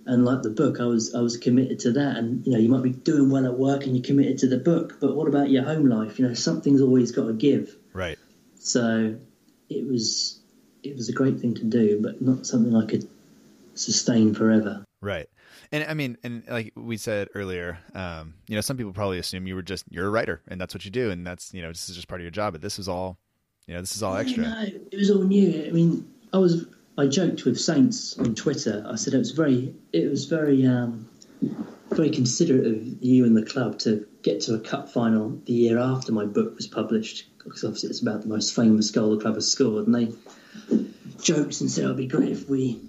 [0.05, 2.19] And like the book, I was I was committed to that.
[2.19, 4.59] And you know, you might be doing well at work and you're committed to the
[4.59, 6.19] book, but what about your home life?
[6.19, 7.75] You know, something's always got to give.
[7.95, 8.19] Right.
[8.57, 9.17] So
[9.71, 10.40] it was
[10.83, 13.09] it was a great thing to do, but not something I could
[13.75, 14.85] sustain forever.
[15.01, 15.29] Right.
[15.73, 19.47] And I mean, and like we said earlier, um, you know, some people probably assume
[19.47, 21.69] you were just you're a writer and that's what you do, and that's you know
[21.69, 22.53] this is just part of your job.
[22.55, 23.19] But this is all
[23.67, 24.43] you know, this is all extra.
[24.43, 25.65] No, it was all new.
[25.67, 26.67] I mean, I was
[26.99, 28.85] I joked with Saints on Twitter.
[28.87, 31.09] I said it was very it was very um,
[31.91, 35.79] very considerate of you and the club to get to a cup final the year
[35.79, 39.37] after my book was published because obviously it's about the most famous goal the club
[39.37, 40.13] has scored, and they
[41.23, 42.81] joked and said oh, it'd be great if we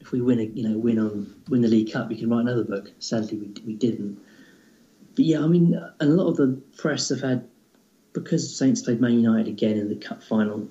[0.00, 2.42] if we win a you know win on win the League Cup, we can write
[2.42, 2.90] another book.
[2.98, 4.18] Sadly, we we didn't.
[5.14, 7.48] But yeah, I mean, and a lot of the press have had
[8.12, 10.68] because Saints played Man United again in the cup final.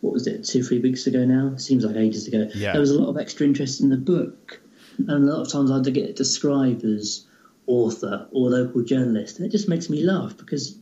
[0.00, 0.44] What was it?
[0.44, 1.56] Two, three weeks ago now.
[1.56, 2.48] Seems like ages ago.
[2.54, 2.72] Yeah.
[2.72, 4.60] There was a lot of extra interest in the book,
[4.98, 7.26] and a lot of times I had to get it described as
[7.66, 10.76] author or local journalist, and it just makes me laugh because,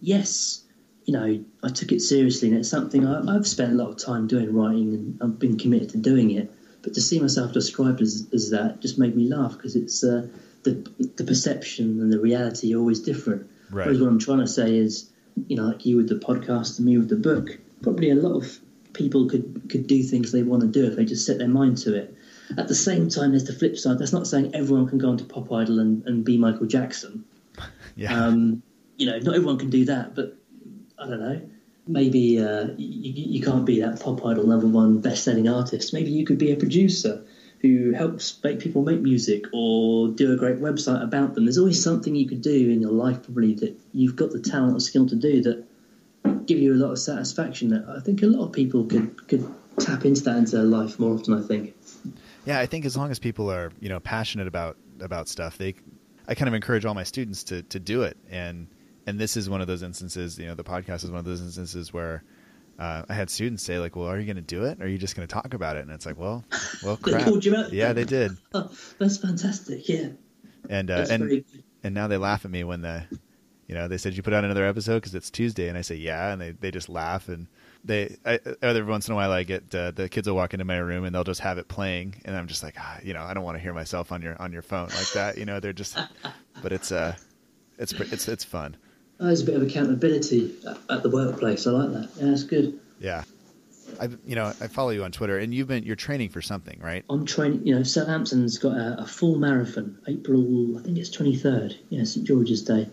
[0.00, 0.64] yes,
[1.10, 3.96] you know, I took it seriously, and it's something I, I've spent a lot of
[3.96, 6.52] time doing, writing, and I've been committed to doing it.
[6.82, 10.28] But to see myself described as, as that just made me laugh because it's uh,
[10.62, 13.50] the the perception and the reality are always different.
[13.72, 13.86] Right.
[13.86, 15.10] Whereas what I'm trying to say is,
[15.48, 18.36] you know, like you with the podcast and me with the book, probably a lot
[18.36, 18.60] of
[18.92, 21.78] people could could do things they want to do if they just set their mind
[21.78, 22.14] to it.
[22.56, 23.98] At the same time, there's the flip side.
[23.98, 27.24] That's not saying everyone can go onto Pop Idol and, and be Michael Jackson.
[27.96, 28.14] Yeah.
[28.14, 28.62] Um,
[28.96, 30.39] you know, not everyone can do that, but
[31.00, 31.40] I don't know.
[31.86, 35.92] Maybe uh, you, you can't be that Pop Idol number one best-selling artist.
[35.92, 37.24] Maybe you could be a producer
[37.62, 41.44] who helps make people make music or do a great website about them.
[41.44, 44.76] There's always something you could do in your life, probably that you've got the talent
[44.76, 45.66] or skill to do that
[46.46, 47.68] give you a lot of satisfaction.
[47.70, 49.46] That I think a lot of people could could
[49.78, 51.34] tap into that into their life more often.
[51.34, 51.74] I think.
[52.44, 55.74] Yeah, I think as long as people are you know passionate about about stuff, they
[56.28, 58.66] I kind of encourage all my students to to do it, and
[59.06, 60.38] and this is one of those instances.
[60.38, 62.22] You know, the podcast is one of those instances where.
[62.78, 64.80] Uh, I had students say like, "Well, are you going to do it?
[64.80, 66.42] Or are you just going to talk about it?" And it's like, "Well,
[66.82, 67.74] well, They crap." called you out?
[67.74, 68.32] Yeah, they did.
[68.54, 69.86] Oh, that's fantastic.
[69.86, 70.08] Yeah,
[70.66, 71.44] And uh, and
[71.84, 73.04] and now they laugh at me when the,
[73.68, 75.96] you know, they said you put out another episode because it's Tuesday, and I say
[75.96, 77.48] yeah, and they they just laugh and
[77.84, 80.64] they I, every once in a while I get uh, the kids will walk into
[80.64, 83.20] my room and they'll just have it playing, and I'm just like, ah, you know,
[83.22, 85.60] I don't want to hear myself on your on your phone like that, you know.
[85.60, 85.98] They're just,
[86.62, 87.14] but it's uh,
[87.78, 88.78] it's it's it's fun,
[89.20, 91.66] Oh, there's a bit of accountability at- at the workplace.
[91.66, 92.08] I like that.
[92.18, 92.78] Yeah, that's good.
[92.98, 93.24] yeah.
[94.00, 96.78] I you know I follow you on Twitter, and you've been you're training for something,
[96.80, 97.04] right?
[97.10, 97.66] I'm training.
[97.66, 100.78] You know, Southampton's got a, a full marathon, April.
[100.78, 101.76] I think it's 23rd.
[101.90, 102.88] Yeah, St George's Day.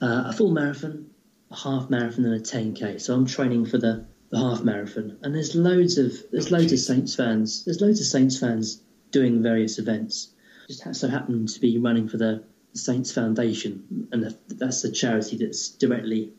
[0.00, 1.10] Uh, a full marathon,
[1.50, 3.00] a half marathon, and a 10k.
[3.00, 5.18] So I'm training for the, the half marathon.
[5.22, 7.64] And there's loads of there's loads of Saints fans.
[7.64, 10.28] There's loads of Saints fans doing various events.
[10.68, 12.44] Just ha- so happened to be running for the
[12.76, 16.32] Saints Foundation, and that's the charity that's directly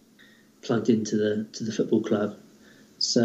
[0.62, 2.36] plugged into the to the football club.
[3.00, 3.22] So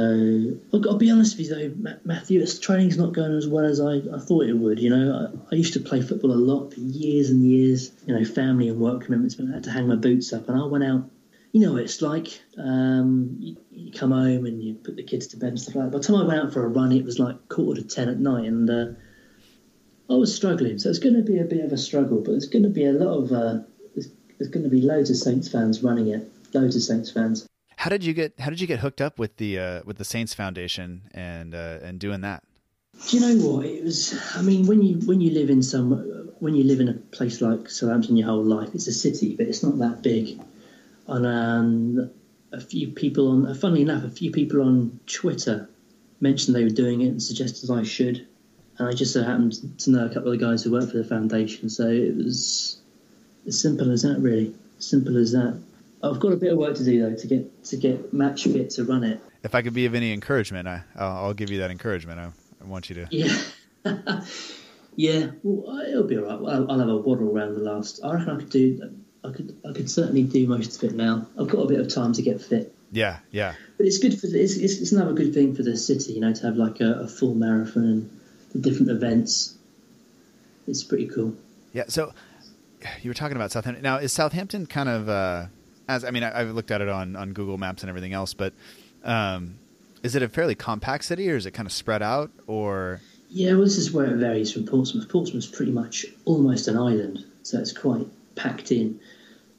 [0.72, 3.64] I'll, I'll be honest with you though, Ma- Matthew, it's, training's not going as well
[3.64, 4.78] as I, I thought it would.
[4.78, 7.90] You know, I, I used to play football a lot for years and years.
[8.06, 10.60] You know, family and work commitments, but I had to hang my boots up, and
[10.60, 11.08] I went out.
[11.52, 12.40] You know what it's like.
[12.56, 15.84] Um, you, you come home and you put the kids to bed and stuff like
[15.86, 15.92] that.
[15.92, 18.08] By the time I went out for a run, it was like quarter to ten
[18.08, 18.86] at night, and uh,
[20.12, 20.78] I was struggling.
[20.78, 22.84] So it's going to be a bit of a struggle, but there's going to be
[22.84, 23.60] a lot of uh,
[23.94, 24.08] there's,
[24.38, 26.30] there's going to be loads of Saints fans running it.
[26.52, 27.46] Loads of Saints fans.
[27.76, 30.04] How did you get How did you get hooked up with the uh, with the
[30.04, 32.44] Saints Foundation and uh, and doing that?
[33.08, 34.14] Do you know what it was?
[34.36, 35.92] I mean, when you when you live in some
[36.40, 39.46] when you live in a place like Southampton your whole life, it's a city, but
[39.46, 40.38] it's not that big.
[41.06, 42.10] And um,
[42.52, 45.68] a few people on, funnily enough, a few people on Twitter
[46.20, 48.26] mentioned they were doing it and suggested I should.
[48.78, 50.96] And I just so happened to know a couple of the guys who work for
[50.96, 52.80] the foundation, so it was
[53.46, 54.54] as simple as that, really.
[54.78, 55.60] Simple as that.
[56.02, 58.70] I've got a bit of work to do though to get to get match fit
[58.70, 59.20] to run it.
[59.44, 62.18] If I could be of any encouragement, I, I'll, I'll give you that encouragement.
[62.18, 63.08] I, I want you to.
[63.10, 63.42] Yeah.
[64.96, 65.30] yeah.
[65.42, 66.54] Well, it'll be all right.
[66.54, 68.00] I'll, I'll have a waddle around the last.
[68.04, 68.94] I reckon I could do.
[69.24, 69.56] I could.
[69.68, 71.26] I could certainly do most of it now.
[71.38, 72.74] I've got a bit of time to get fit.
[72.90, 73.18] Yeah.
[73.30, 73.54] Yeah.
[73.76, 74.26] But it's good for.
[74.26, 76.80] The, it's, it's, it's another good thing for the city, you know, to have like
[76.80, 78.20] a, a full marathon and
[78.52, 79.56] the different events.
[80.66, 81.34] It's pretty cool.
[81.72, 81.84] Yeah.
[81.88, 82.12] So
[83.02, 83.82] you were talking about Southampton.
[83.82, 85.46] Now, is Southampton kind of uh,
[85.88, 88.34] as I mean, I, have looked at it on on Google Maps and everything else,
[88.34, 88.52] but
[89.04, 89.58] um,
[90.02, 93.00] is it a fairly compact city, or is it kind of spread out, or?
[93.28, 95.08] Yeah, well, this is where it varies from Portsmouth.
[95.08, 99.00] Portsmouth's pretty much almost an island, so it's quite packed in.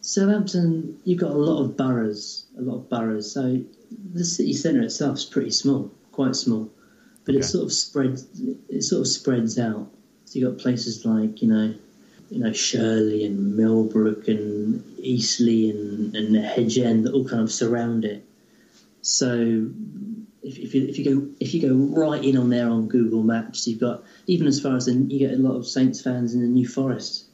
[0.02, 3.32] Southampton, you've got a lot of boroughs, a lot of boroughs.
[3.32, 3.64] So
[4.14, 6.70] the city centre itself is pretty small, quite small,
[7.26, 7.40] but okay.
[7.40, 8.28] it sort of spreads.
[8.70, 9.90] It sort of spreads out.
[10.26, 11.76] So you've got places like you know
[12.30, 17.52] you know Shirley and Millbrook and Eastleigh and, and Hedge End that all kind of
[17.52, 18.26] surround it.
[19.02, 19.70] So
[20.44, 23.24] if, if, you if you go if you go right in on there on Google
[23.24, 26.34] Maps, you've got even as far as the, you get a lot of Saints fans
[26.34, 27.26] in the New Forest,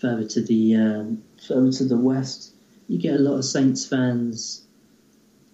[0.00, 2.54] further to the um, further to the west,
[2.88, 4.62] you get a lot of Saints fans.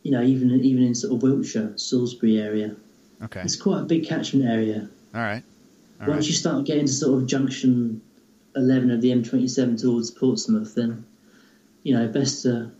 [0.02, 2.76] You know, even even in sort of Wiltshire, Salisbury area.
[3.22, 4.88] Okay, it's quite a big catchment area.
[5.14, 5.42] All right.
[6.00, 6.26] All Once right.
[6.28, 8.00] you start getting to sort of junction
[8.54, 11.04] 11 of the M27 towards Portsmouth, then
[11.82, 12.70] you know best to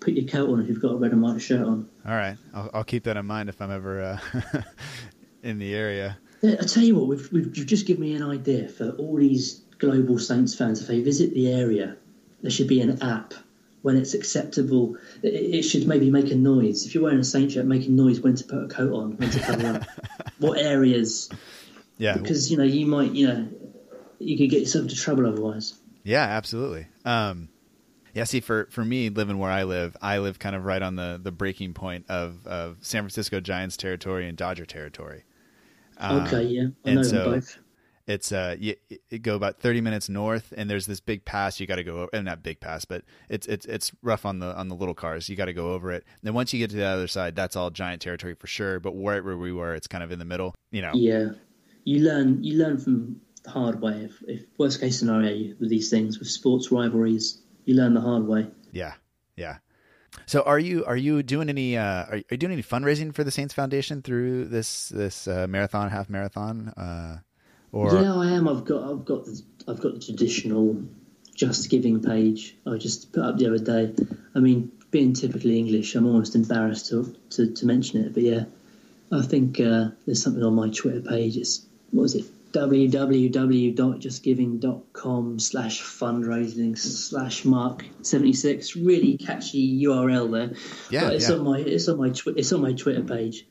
[0.00, 1.88] put your coat on if you've got a red and white shirt on.
[2.06, 4.62] All right, I'll, I'll keep that in mind if I'm ever uh,
[5.42, 6.18] in the area.
[6.42, 9.60] I tell you what, we've, we've, you've just given me an idea for all these
[9.78, 10.80] global Saints fans.
[10.80, 11.96] If they visit the area,
[12.40, 13.34] there should be an app
[13.82, 14.96] when it's acceptable.
[15.22, 16.86] It, it should maybe make a noise.
[16.86, 19.16] If you're wearing a Saint shirt, make a noise when to put a coat on,
[19.16, 19.84] when to cover up.
[20.38, 21.28] What areas?
[21.98, 23.48] Yeah, because you know you might you know
[24.18, 25.74] you could get yourself into trouble otherwise.
[26.02, 26.86] Yeah, absolutely.
[27.04, 27.50] Um,
[28.14, 30.96] yeah, see, for, for me, living where I live, I live kind of right on
[30.96, 35.24] the, the breaking point of, of San Francisco Giants territory and Dodger territory.
[35.98, 37.58] Um, okay, yeah, I know so both.
[38.10, 38.74] It's uh, you,
[39.08, 41.98] you, go about thirty minutes north, and there's this big pass you got to go
[41.98, 42.10] over.
[42.12, 45.28] And not big pass, but it's it's it's rough on the on the little cars.
[45.28, 46.04] You got to go over it.
[46.04, 48.80] And then once you get to the other side, that's all giant territory for sure.
[48.80, 50.56] But right where we were, it's kind of in the middle.
[50.72, 50.90] You know.
[50.92, 51.30] Yeah,
[51.84, 54.08] you learn you learn from the hard way.
[54.10, 58.26] If, if worst case scenario with these things, with sports rivalries, you learn the hard
[58.26, 58.48] way.
[58.72, 58.94] Yeah,
[59.36, 59.58] yeah.
[60.26, 63.22] So are you are you doing any uh, are, are you doing any fundraising for
[63.22, 66.70] the Saints Foundation through this this uh, marathon half marathon?
[66.76, 67.18] Uh,
[67.72, 68.48] or yeah, I am.
[68.48, 70.82] I've got I've got the, I've got the traditional
[71.34, 72.56] Just Giving page.
[72.66, 73.94] I just put up the other day.
[74.34, 78.44] I mean, being typically English, I'm almost embarrassed to to, to mention it, but yeah,
[79.12, 81.36] I think uh, there's something on my Twitter page.
[81.36, 82.24] It's what is it?
[82.52, 90.50] www.justgiving.com slash fundraising slash mark 76 really catchy url there
[90.90, 91.36] yeah but it's yeah.
[91.36, 93.46] on my it's on my twi- it's on my twitter page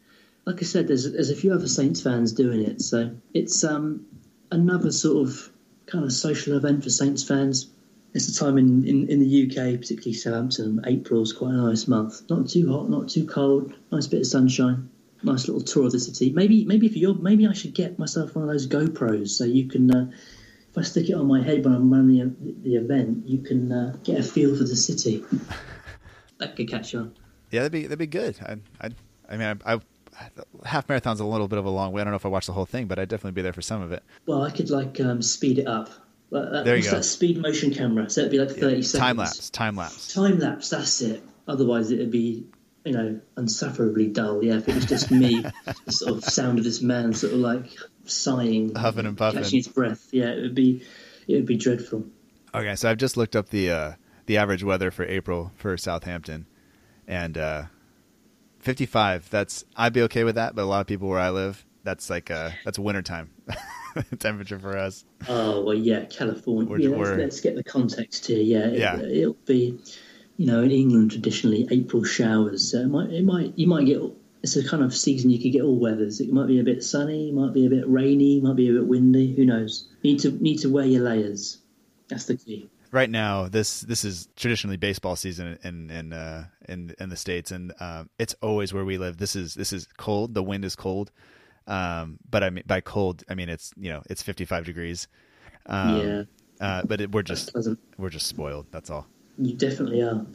[0.45, 4.05] like i said there's there's a few other saints fans doing it so it's um
[4.51, 5.49] another sort of
[5.85, 7.67] kind of social event for saints fans
[8.13, 11.87] it's a time in, in, in the uk particularly southampton april is quite a nice
[11.87, 14.89] month not too hot not too cold nice bit of sunshine
[15.23, 16.31] nice little tour of the city.
[16.31, 19.67] Maybe maybe for your maybe I should get myself one of those GoPros so you
[19.67, 19.93] can.
[19.93, 20.11] Uh,
[20.69, 23.71] if I stick it on my head when I'm running the, the event, you can
[23.71, 25.23] uh, get a feel for the city.
[26.37, 27.15] that could catch on.
[27.49, 28.37] Yeah, that'd be that'd be good.
[28.41, 28.91] I I,
[29.27, 29.79] I mean, I, I,
[30.65, 32.01] half marathon's a little bit of a long way.
[32.01, 33.61] I don't know if I watch the whole thing, but I'd definitely be there for
[33.61, 34.03] some of it.
[34.25, 35.89] Well, I could like um, speed it up.
[36.31, 36.91] That, there you go.
[36.91, 38.81] That speed motion camera, so it'd be like thirty yeah.
[38.81, 38.91] seconds.
[38.99, 39.49] Time lapse.
[39.49, 40.13] Time lapse.
[40.13, 40.69] Time lapse.
[40.69, 41.23] That's it.
[41.47, 42.45] Otherwise, it'd be
[42.85, 44.43] you know, unsufferably dull.
[44.43, 45.41] Yeah, if it was just me,
[45.85, 47.65] the sort of sound of this man sort of like
[48.05, 50.09] sighing, huffing and puffing, catching his breath.
[50.11, 50.83] Yeah, it would be,
[51.27, 52.05] it would be dreadful.
[52.53, 53.93] Okay, so I've just looked up the uh,
[54.25, 56.45] the average weather for April for Southampton,
[57.07, 57.63] and uh,
[58.69, 59.29] 55.
[59.29, 62.09] That's I'd be okay with that, but a lot of people where I live, that's
[62.09, 63.31] like uh, that's wintertime
[64.19, 65.05] temperature for us.
[65.27, 66.69] Oh well, yeah, California.
[66.69, 68.41] We're, yeah, let's, let's, get the context here.
[68.41, 68.97] Yeah, yeah.
[68.97, 69.79] It, it'll be
[70.39, 72.71] you know, in England traditionally April showers.
[72.71, 74.01] So it might, it might, you might get.
[74.41, 76.21] It's a kind of season you could get all weathers.
[76.21, 78.87] It might be a bit sunny, might be a bit rainy, might be a bit
[78.87, 79.35] windy.
[79.35, 79.89] Who knows?
[80.01, 81.57] Need to need to wear your layers.
[82.07, 82.69] That's the key.
[82.91, 87.51] Right now this this is traditionally baseball season in in uh, in in the states,
[87.51, 89.17] and uh, it's always where we live.
[89.17, 90.33] This is this is cold.
[90.33, 91.11] The wind is cold,
[91.67, 95.07] um, but I mean by cold I mean it's you know it's 55 degrees.
[95.65, 96.23] Um, yeah,
[96.65, 97.55] uh, but it, we're just
[97.97, 98.67] we're just spoiled.
[98.71, 99.07] That's all.
[99.37, 100.25] You definitely are.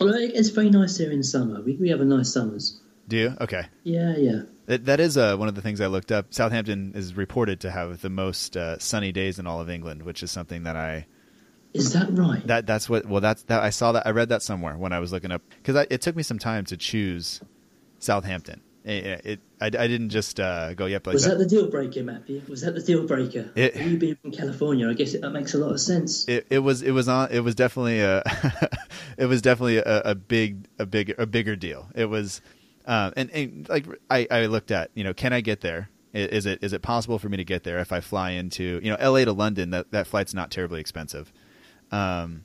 [0.00, 1.60] Although it's very nice here in summer.
[1.62, 2.80] We we have a nice summers.
[3.06, 3.36] Do you?
[3.38, 3.66] Okay.
[3.82, 4.42] Yeah, yeah.
[4.64, 6.32] That, that is uh, one of the things I looked up.
[6.32, 10.22] Southampton is reported to have the most uh, sunny days in all of England, which
[10.22, 11.06] is something that I
[11.74, 12.46] Is that right?
[12.46, 15.00] that that's what well that's that I saw that I read that somewhere when I
[15.00, 17.40] was looking up because it took me some time to choose
[17.98, 18.62] Southampton.
[18.84, 21.38] It, it I, I didn't just uh, go yep like Was that.
[21.38, 22.42] that the deal breaker, Matthew?
[22.48, 23.50] Was that the deal breaker?
[23.54, 26.28] It- you being from California, I guess it, that makes a lot of sense.
[26.28, 28.22] It, it was it was on it was definitely a
[29.18, 31.88] it was definitely a, a big a big a bigger deal.
[31.94, 32.42] It was
[32.86, 36.46] um, and, and like I, I looked at you know can I get there is
[36.46, 38.96] it is it possible for me to get there if I fly into you know
[39.00, 39.24] L.A.
[39.24, 39.70] to London?
[39.70, 41.32] That that flight's not terribly expensive,
[41.92, 42.44] um,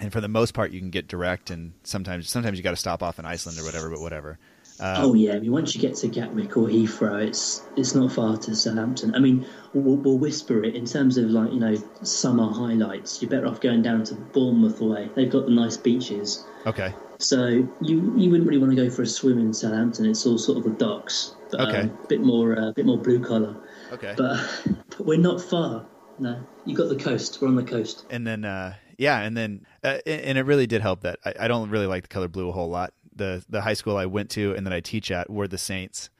[0.00, 1.50] and for the most part you can get direct.
[1.50, 3.90] And sometimes sometimes you got to stop off in Iceland or whatever.
[3.90, 4.38] But whatever.
[4.80, 8.10] Uh, oh yeah, I mean once you get to Gatwick or Heathrow, it's it's not
[8.10, 9.14] far to Southampton.
[9.14, 13.22] I mean, we'll, we'll whisper it in terms of like you know summer highlights.
[13.22, 15.10] You're better off going down to Bournemouth way.
[15.14, 16.92] They've got the nice beaches, Okay.
[17.18, 20.06] so you you wouldn't really want to go for a swim in Southampton.
[20.06, 21.80] It's all sort of the docks, but Okay.
[21.82, 23.54] um, a bit more a bit more blue collar.
[23.92, 24.14] Okay.
[24.16, 24.40] But,
[24.88, 25.86] but we're not far.
[26.18, 27.38] No, you got the coast.
[27.40, 28.06] We're on the coast.
[28.10, 31.48] and then uh yeah and then uh, and it really did help that I, I
[31.48, 34.30] don't really like the color blue a whole lot the the high school i went
[34.30, 36.10] to and that i teach at were the saints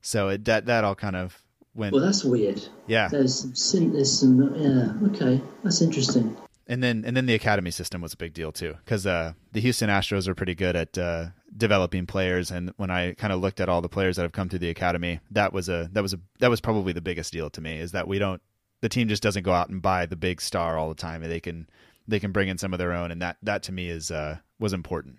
[0.00, 1.42] so it that that all kind of
[1.74, 2.62] went Well, that's weird.
[2.86, 6.34] yeah There's some, sin- there's some, yeah, okay, that's interesting.
[6.66, 9.60] and then and then the academy system was a big deal too because uh the
[9.60, 13.60] houston astros are pretty good at uh developing players and when i kind of looked
[13.60, 16.14] at all the players that have come through the academy that was a that was
[16.14, 18.40] a that was probably the biggest deal to me is that we don't
[18.82, 21.32] the team just doesn't go out and buy the big star all the time and
[21.32, 21.66] they can
[22.06, 24.36] they can bring in some of their own and that that to me is uh
[24.58, 25.16] was important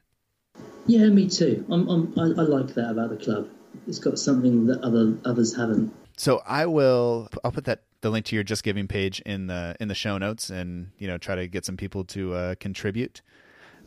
[0.86, 1.66] Yeah, me too.
[1.72, 3.50] I'm, I'm, I, I like that about the club.
[3.88, 5.92] It's got something that other others haven't.
[6.18, 7.30] So I will.
[7.44, 10.18] I'll put that the link to your Just Giving page in the in the show
[10.18, 13.22] notes, and you know try to get some people to uh, contribute.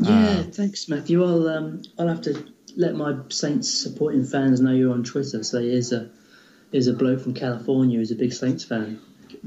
[0.00, 1.22] Yeah, thanks, Matthew.
[1.24, 5.44] I'll um, I'll have to let my Saints supporting fans know you're on Twitter.
[5.44, 6.10] So here's a
[6.72, 9.00] here's a bloke from California who's a big Saints fan.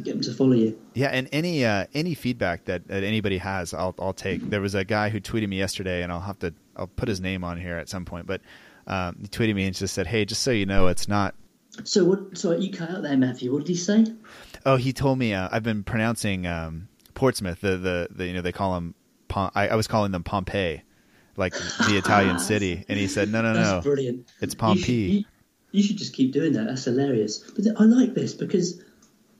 [0.03, 0.79] Get him to follow you.
[0.93, 4.49] Yeah, and any uh, any feedback that, that anybody has, I'll I'll take.
[4.49, 7.19] There was a guy who tweeted me yesterday, and I'll have to I'll put his
[7.19, 8.25] name on here at some point.
[8.27, 8.41] But
[8.87, 11.35] um, he tweeted me and just said, "Hey, just so you know, it's not."
[11.83, 12.37] So what?
[12.37, 13.51] So you cut out there, Matthew.
[13.51, 14.05] What did he say?
[14.65, 17.61] Oh, he told me uh, I've been pronouncing um, Portsmouth.
[17.61, 18.95] The, the the you know they call him.
[19.27, 20.81] Pom- I, I was calling them Pompeii,
[21.37, 24.27] like the Italian city, and he said, "No, no, That's no, brilliant.
[24.41, 25.25] it's You should, Pompey." you,
[25.71, 26.65] you should just keep doing that.
[26.65, 27.37] That's hilarious.
[27.37, 28.81] But th- I like this because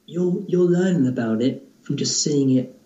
[0.09, 2.79] you're you're learning about it from just seeing it,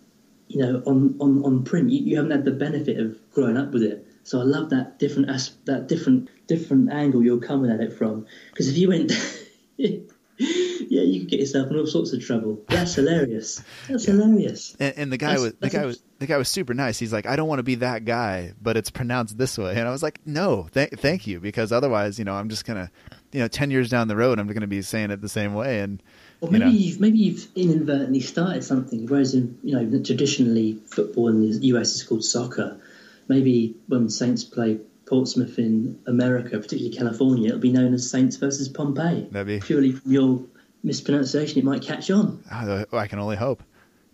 [0.48, 1.90] you know, on on, on print.
[1.90, 4.06] You, you haven't had the benefit of growing up with it.
[4.24, 8.26] So I love that different as- that different different angle you're coming at it from.
[8.52, 9.12] Because if you went,
[9.78, 12.62] yeah, you could get yourself in all sorts of trouble.
[12.68, 13.62] That's hilarious.
[13.88, 14.76] That's hilarious.
[14.80, 17.00] And, and the guy That's- was the guy was the guy was super nice.
[17.00, 19.72] He's like, I don't want to be that guy, but it's pronounced this way.
[19.76, 22.92] And I was like, No, th- thank you, because otherwise, you know, I'm just gonna,
[23.32, 25.80] you know, ten years down the road, I'm gonna be saying it the same way.
[25.82, 26.02] And
[26.44, 26.72] Or you maybe know.
[26.72, 31.96] you've maybe you've inadvertently started something, whereas in you know traditionally football in the US
[31.96, 32.82] is called soccer.
[33.30, 38.68] Maybe when Saints play Portsmouth in America, particularly California, it'll be known as Saints versus
[38.68, 39.28] Pompeii.
[39.32, 40.44] That'd purely from your
[40.84, 42.44] mispronunciation, it might catch on.
[42.52, 43.64] oh, I can only hope,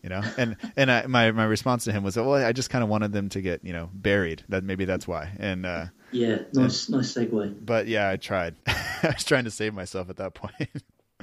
[0.04, 0.22] you know.
[0.38, 3.12] And and I, my my response to him was, well, I just kind of wanted
[3.12, 4.44] them to get you know buried.
[4.50, 5.32] That maybe that's why.
[5.40, 7.66] And uh, Yeah, nice nice segue.
[7.66, 8.56] but yeah, I tried.
[8.68, 10.54] I was trying to save myself at that point.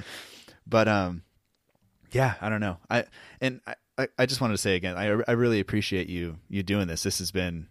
[0.67, 1.23] but um,
[2.11, 2.77] yeah, I don't know.
[2.89, 3.05] I
[3.41, 3.61] and
[3.97, 7.03] I, I, just wanted to say again, I I really appreciate you you doing this.
[7.03, 7.67] This has been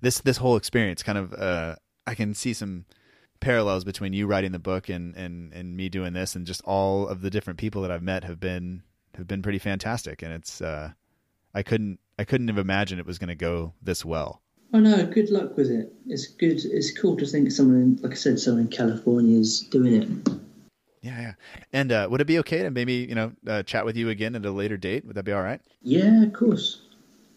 [0.00, 1.02] this this whole experience.
[1.02, 2.84] Kind of, uh, I can see some
[3.40, 7.08] parallels between you writing the book and and and me doing this, and just all
[7.08, 8.82] of the different people that I've met have been
[9.16, 10.22] have been pretty fantastic.
[10.22, 10.92] And it's uh,
[11.54, 14.42] I couldn't I couldn't have imagined it was going to go this well.
[14.72, 15.92] Oh no, good luck with it.
[16.06, 16.60] It's good.
[16.64, 20.47] It's cool to think someone, like I said, someone in California is doing it.
[21.08, 21.32] Yeah, yeah.
[21.72, 24.34] And uh, would it be okay to maybe you know uh, chat with you again
[24.36, 25.04] at a later date?
[25.06, 25.60] Would that be all right?
[25.82, 26.82] Yeah, of course.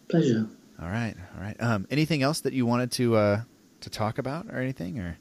[0.08, 0.46] Pleasure.
[0.80, 1.56] All right, all right.
[1.60, 3.40] Um, anything else that you wanted to uh,
[3.80, 4.98] to talk about or anything?
[4.98, 5.16] Or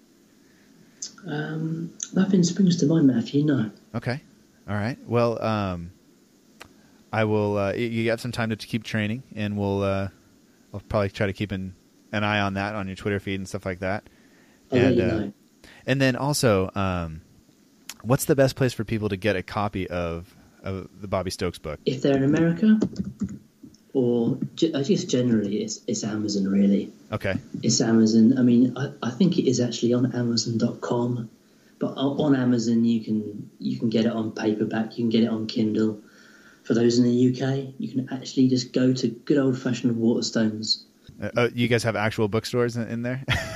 [1.26, 3.43] Um, nothing springs to mind, Matthew.
[3.43, 3.72] No.
[3.95, 4.22] okay,
[4.68, 4.97] all right.
[5.08, 5.91] Well, um,
[7.14, 7.58] I will.
[7.58, 9.84] Uh, you- got some time to keep training, and we'll.
[9.84, 10.10] Uh,
[10.74, 11.76] I'll probably try to keep an,
[12.12, 14.10] an eye on that on your Twitter feed and stuff like that.
[14.72, 15.28] I'll let and uh,
[15.86, 17.22] and then also, um,
[18.04, 20.34] what's the best place for people to get a copy of
[20.64, 21.80] of the Bobby Stokes book?
[21.86, 22.80] if they're in America,
[23.93, 26.91] or I guess generally it's it's Amazon really.
[27.12, 27.36] Okay.
[27.62, 28.38] It's Amazon.
[28.38, 31.30] I mean, I, I think it is actually on Amazon.com,
[31.80, 34.97] but on Amazon you can you can get it on paperback.
[34.97, 36.02] You can get it on Kindle.
[36.64, 40.84] For those in the UK, you can actually just go to good old fashioned Waterstones.
[41.22, 43.24] Uh, oh, you guys have actual bookstores in, in there?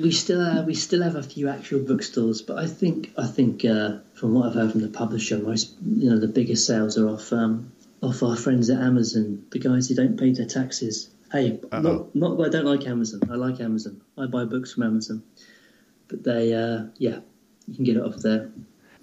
[0.00, 3.64] We still have, we still have a few actual bookstores, but I think I think
[3.64, 7.08] uh, from what I've heard from the publisher, most you know the biggest sales are
[7.08, 11.10] off um, off our friends at Amazon, the guys who don't pay their taxes.
[11.30, 11.80] Hey, Uh-oh.
[11.80, 13.20] not, not that I don't like Amazon.
[13.30, 14.02] I like Amazon.
[14.18, 15.22] I buy books from Amazon,
[16.08, 17.20] but they uh, yeah,
[17.66, 18.50] you can get it off there.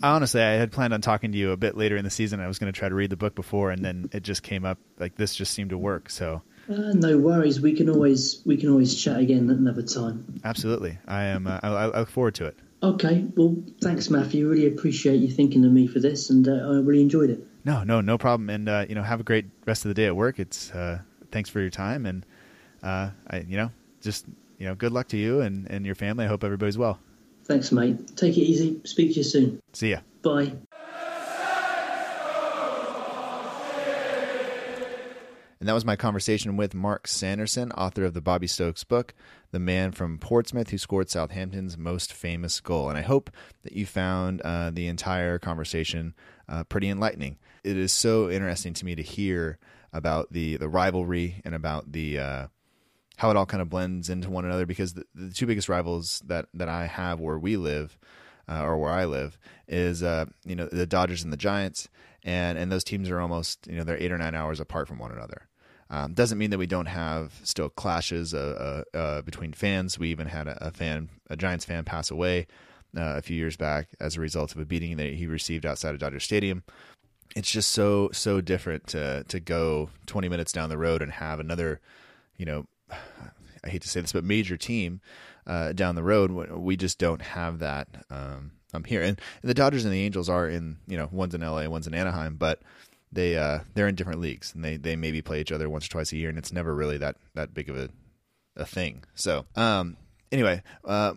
[0.01, 2.39] Honestly, I had planned on talking to you a bit later in the season.
[2.39, 4.63] I was going to try to read the book before, and then it just came
[4.63, 6.09] up like this just seemed to work.
[6.09, 7.59] So Uh, no worries.
[7.59, 10.39] We can always we can always chat again at another time.
[10.43, 11.47] absolutely, I am.
[11.47, 12.57] Uh, I, I look forward to it.
[12.83, 13.25] Okay.
[13.35, 14.47] Well, thanks, Matthew.
[14.47, 17.45] Really appreciate you thinking of me for this, and uh, I really enjoyed it.
[17.65, 18.49] No, no, no problem.
[18.49, 20.39] And uh, you know, have a great rest of the day at work.
[20.39, 20.99] It's uh,
[21.31, 22.25] thanks for your time, and
[22.83, 24.25] uh, I, you know, just
[24.59, 26.25] you know, good luck to you and, and your family.
[26.25, 26.99] I hope everybody's well.
[27.45, 28.15] Thanks, mate.
[28.15, 28.79] Take it easy.
[28.83, 29.59] Speak to you soon.
[29.73, 29.99] See ya.
[30.21, 30.53] Bye.
[35.59, 39.13] And that was my conversation with Mark Sanderson, author of the Bobby Stokes book,
[39.51, 42.87] the man from Portsmouth who scored Southampton's most famous goal.
[42.87, 43.29] And I hope
[43.63, 46.13] that you found uh, the entire conversation
[46.47, 47.37] uh, pretty enlightening.
[47.63, 49.59] It is so interesting to me to hear
[49.91, 52.47] about the, the rivalry and about the uh,
[53.17, 56.23] how it all kind of blends into one another because the, the two biggest rivals
[56.25, 57.97] that, that I have where we live
[58.49, 59.37] uh, or where I live
[59.67, 61.87] is uh, you know the Dodgers and the Giants,
[62.23, 64.97] and and those teams are almost you know they're eight or nine hours apart from
[64.97, 65.48] one another.
[65.89, 69.97] Um, doesn't mean that we don't have still clashes uh, uh, uh, between fans.
[69.97, 72.45] We even had a, a fan, a Giants fan, pass away
[72.95, 75.93] uh, a few years back as a result of a beating that he received outside
[75.93, 76.63] of Dodger Stadium.
[77.35, 81.39] It's just so so different to to go 20 minutes down the road and have
[81.39, 81.79] another,
[82.37, 82.65] you know,
[83.63, 85.01] I hate to say this, but major team
[85.45, 86.31] uh, down the road.
[86.51, 89.01] We just don't have that um, um, here.
[89.01, 91.87] And, and the Dodgers and the Angels are in, you know, one's in LA, one's
[91.87, 92.61] in Anaheim, but
[93.11, 95.89] they uh, they're in different leagues and they, they maybe play each other once or
[95.89, 97.89] twice a year, and it's never really that that big of a
[98.55, 99.03] a thing.
[99.15, 99.97] So um,
[100.31, 101.13] anyway, uh,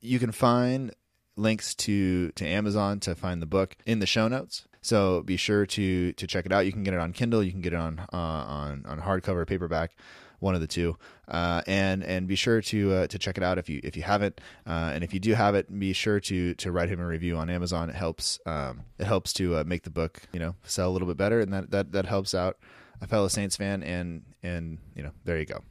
[0.00, 0.94] you can find
[1.36, 4.66] links to to Amazon to find the book in the show notes.
[4.80, 6.66] So be sure to to check it out.
[6.66, 7.42] You can get it on Kindle.
[7.42, 9.96] You can get it on uh, on on hardcover, paperback,
[10.44, 10.96] one of the two.
[11.26, 14.02] Uh, and and be sure to uh, to check it out if you if you
[14.02, 14.40] haven't.
[14.66, 17.36] Uh, and if you do have it, be sure to to write him a review
[17.36, 17.88] on Amazon.
[17.88, 21.08] It helps um, it helps to uh, make the book you know sell a little
[21.08, 22.58] bit better, and that that that helps out
[23.00, 23.82] a fellow Saints fan.
[23.82, 25.62] And and you know there you go.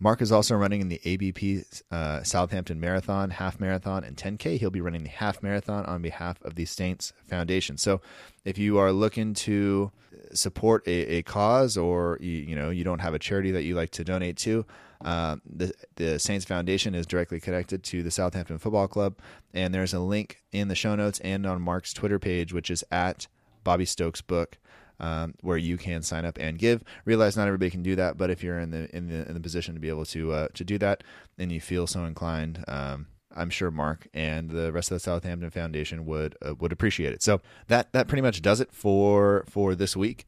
[0.00, 4.58] Mark is also running in the ABP uh, Southampton Marathon, half marathon, and 10K.
[4.58, 7.78] He'll be running the half marathon on behalf of the Saints Foundation.
[7.78, 8.00] So,
[8.44, 9.92] if you are looking to
[10.34, 13.74] support a, a cause, or you, you know you don't have a charity that you
[13.74, 14.66] like to donate to,
[15.04, 19.18] uh, the the Saints Foundation is directly connected to the Southampton Football Club,
[19.52, 22.84] and there's a link in the show notes and on Mark's Twitter page, which is
[22.90, 23.26] at
[23.62, 24.58] Bobby Stokes Book
[25.00, 26.82] um, where you can sign up and give.
[27.04, 29.40] Realize not everybody can do that, but if you're in the in the in the
[29.40, 31.02] position to be able to uh, to do that,
[31.38, 35.50] and you feel so inclined, um, I'm sure Mark and the rest of the Southampton
[35.50, 37.22] Foundation would uh, would appreciate it.
[37.22, 40.24] So that that pretty much does it for for this week,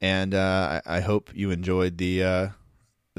[0.00, 2.24] and uh, I, I hope you enjoyed the.
[2.24, 2.48] Uh,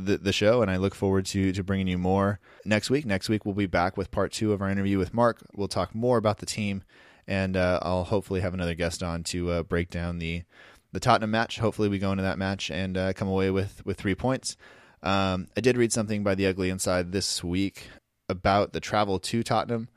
[0.05, 3.05] the, the show and I look forward to to bringing you more next week.
[3.05, 5.45] Next week we'll be back with part two of our interview with Mark.
[5.53, 6.83] We'll talk more about the team,
[7.27, 10.43] and uh, I'll hopefully have another guest on to uh, break down the
[10.91, 11.59] the Tottenham match.
[11.59, 14.55] Hopefully, we go into that match and uh, come away with with three points.
[15.01, 17.87] Um, I did read something by the Ugly Inside this week
[18.29, 19.89] about the travel to Tottenham.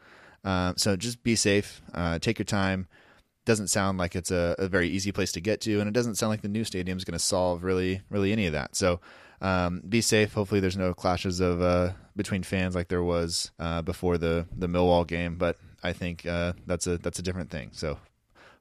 [0.45, 2.89] Um, so just be safe, uh, take your time.
[3.45, 6.14] Doesn't sound like it's a, a, very easy place to get to, and it doesn't
[6.14, 8.76] sound like the new stadium is going to solve really, really any of that.
[8.76, 9.01] So
[9.41, 10.33] um, be safe.
[10.33, 14.68] Hopefully, there's no clashes of uh, between fans like there was uh, before the the
[14.68, 15.37] Millwall game.
[15.37, 17.70] But I think uh, that's a that's a different thing.
[17.72, 17.99] So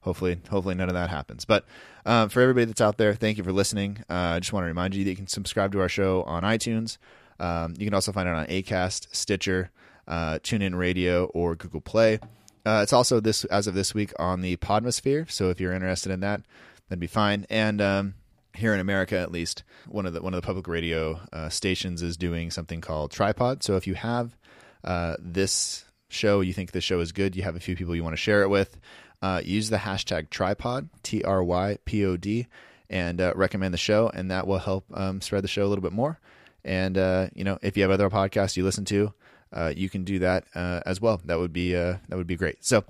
[0.02, 1.66] hopefully hopefully none of that happens but
[2.06, 4.68] um, for everybody that's out there thank you for listening uh, i just want to
[4.68, 6.98] remind you that you can subscribe to our show on itunes
[7.42, 9.72] um, you can also find it on acast stitcher
[10.08, 12.20] uh, tunein radio or google play.
[12.66, 16.12] Uh, it's also this as of this week on the podmosphere so if you're interested
[16.12, 16.42] in that
[16.88, 17.46] that'd be fine.
[17.50, 18.14] And um,
[18.54, 22.02] here in america at least one of the one of the public radio uh, stations
[22.02, 23.64] is doing something called Trypod.
[23.64, 24.38] So if you have
[24.84, 28.04] uh, this show you think this show is good you have a few people you
[28.04, 28.78] want to share it with
[29.22, 32.48] uh, use the hashtag Trypod, T R Y P O D,
[32.90, 35.84] and uh, recommend the show, and that will help um, spread the show a little
[35.84, 36.20] bit more.
[36.64, 39.14] And uh, you know, if you have other podcasts you listen to,
[39.54, 41.22] uh, you can do that uh, as well.
[41.26, 42.64] That would be uh, that would be great.
[42.64, 42.84] So,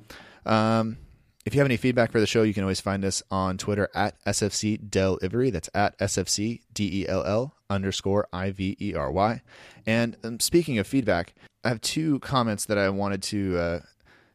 [0.45, 0.97] um,
[1.45, 3.89] if you have any feedback for the show, you can always find us on Twitter
[3.95, 5.17] at SFC Del.
[5.21, 9.41] That's at SFC D E L L underscore I V E R Y.
[9.87, 13.79] And um, speaking of feedback, I have two comments that I wanted to uh,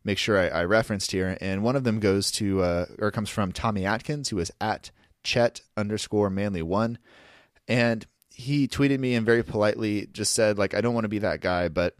[0.04, 1.36] make sure I, I, referenced here.
[1.40, 4.90] And one of them goes to, uh, or comes from Tommy Atkins, who is at
[5.24, 6.98] Chet underscore manly one.
[7.68, 8.06] And
[8.36, 11.40] he tweeted me and very politely just said, like, I don't want to be that
[11.40, 11.96] guy, but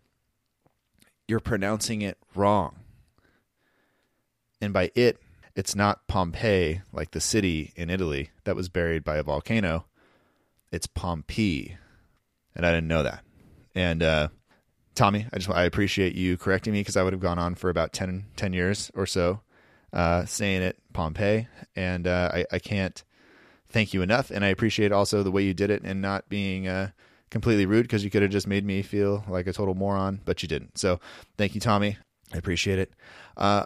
[1.27, 2.77] you're pronouncing it wrong
[4.61, 5.19] and by it,
[5.55, 9.87] it's not Pompeii, like the city in Italy that was buried by a volcano.
[10.71, 11.77] It's Pompey.
[12.55, 13.23] And I didn't know that.
[13.75, 14.29] And uh,
[14.95, 17.71] Tommy, I just I appreciate you correcting me because I would have gone on for
[17.71, 19.41] about 10, 10 years or so
[19.93, 21.49] uh, saying it Pompeii.
[21.75, 23.03] And uh, I, I can't
[23.69, 24.31] thank you enough.
[24.31, 26.91] And I appreciate also the way you did it and not being uh,
[27.31, 30.43] completely rude because you could have just made me feel like a total moron, but
[30.43, 30.79] you didn't.
[30.79, 31.01] So
[31.37, 31.99] thank you, Tommy.
[32.33, 32.93] I appreciate it.
[33.37, 33.65] Uh,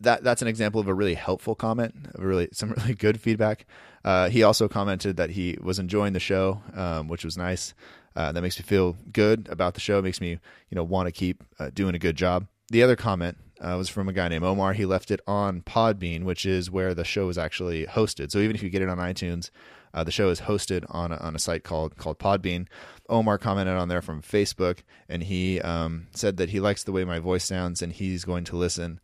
[0.00, 3.66] that that's an example of a really helpful comment, really some really good feedback.
[4.04, 7.74] Uh, he also commented that he was enjoying the show, um, which was nice.
[8.16, 9.98] Uh, that makes me feel good about the show.
[9.98, 12.46] It makes me, you know, want to keep uh, doing a good job.
[12.70, 14.72] The other comment uh, was from a guy named Omar.
[14.72, 18.30] He left it on Podbean, which is where the show is actually hosted.
[18.30, 19.50] So even if you get it on iTunes,
[19.92, 22.66] uh, the show is hosted on a, on a site called called Podbean.
[23.08, 27.04] Omar commented on there from Facebook, and he um, said that he likes the way
[27.04, 29.00] my voice sounds, and he's going to listen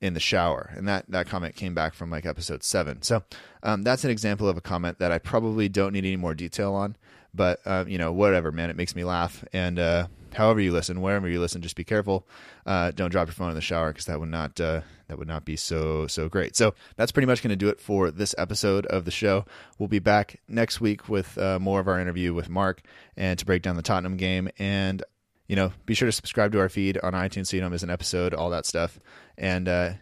[0.00, 0.72] in the shower.
[0.76, 3.02] And that, that comment came back from like episode seven.
[3.02, 3.24] So
[3.64, 6.72] um, that's an example of a comment that I probably don't need any more detail
[6.74, 6.96] on.
[7.34, 8.70] But, uh, you know, whatever, man.
[8.70, 9.44] It makes me laugh.
[9.52, 12.26] And uh, however you listen, wherever you listen, just be careful.
[12.66, 15.28] Uh, don't drop your phone in the shower because that would not uh, that would
[15.28, 16.56] not be so so great.
[16.56, 19.44] So that's pretty much going to do it for this episode of the show.
[19.78, 22.82] We'll be back next week with uh, more of our interview with Mark
[23.16, 24.48] and to break down the Tottenham game.
[24.58, 25.02] And
[25.48, 27.82] you know, be sure to subscribe to our feed on iTunes so you don't miss
[27.82, 29.00] an episode, all that stuff.
[29.36, 29.92] And, uh,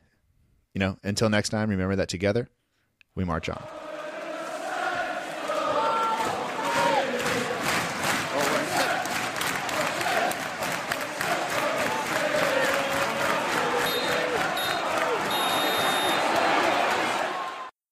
[0.75, 2.49] you know, until next time, remember that together
[3.15, 3.86] we march on.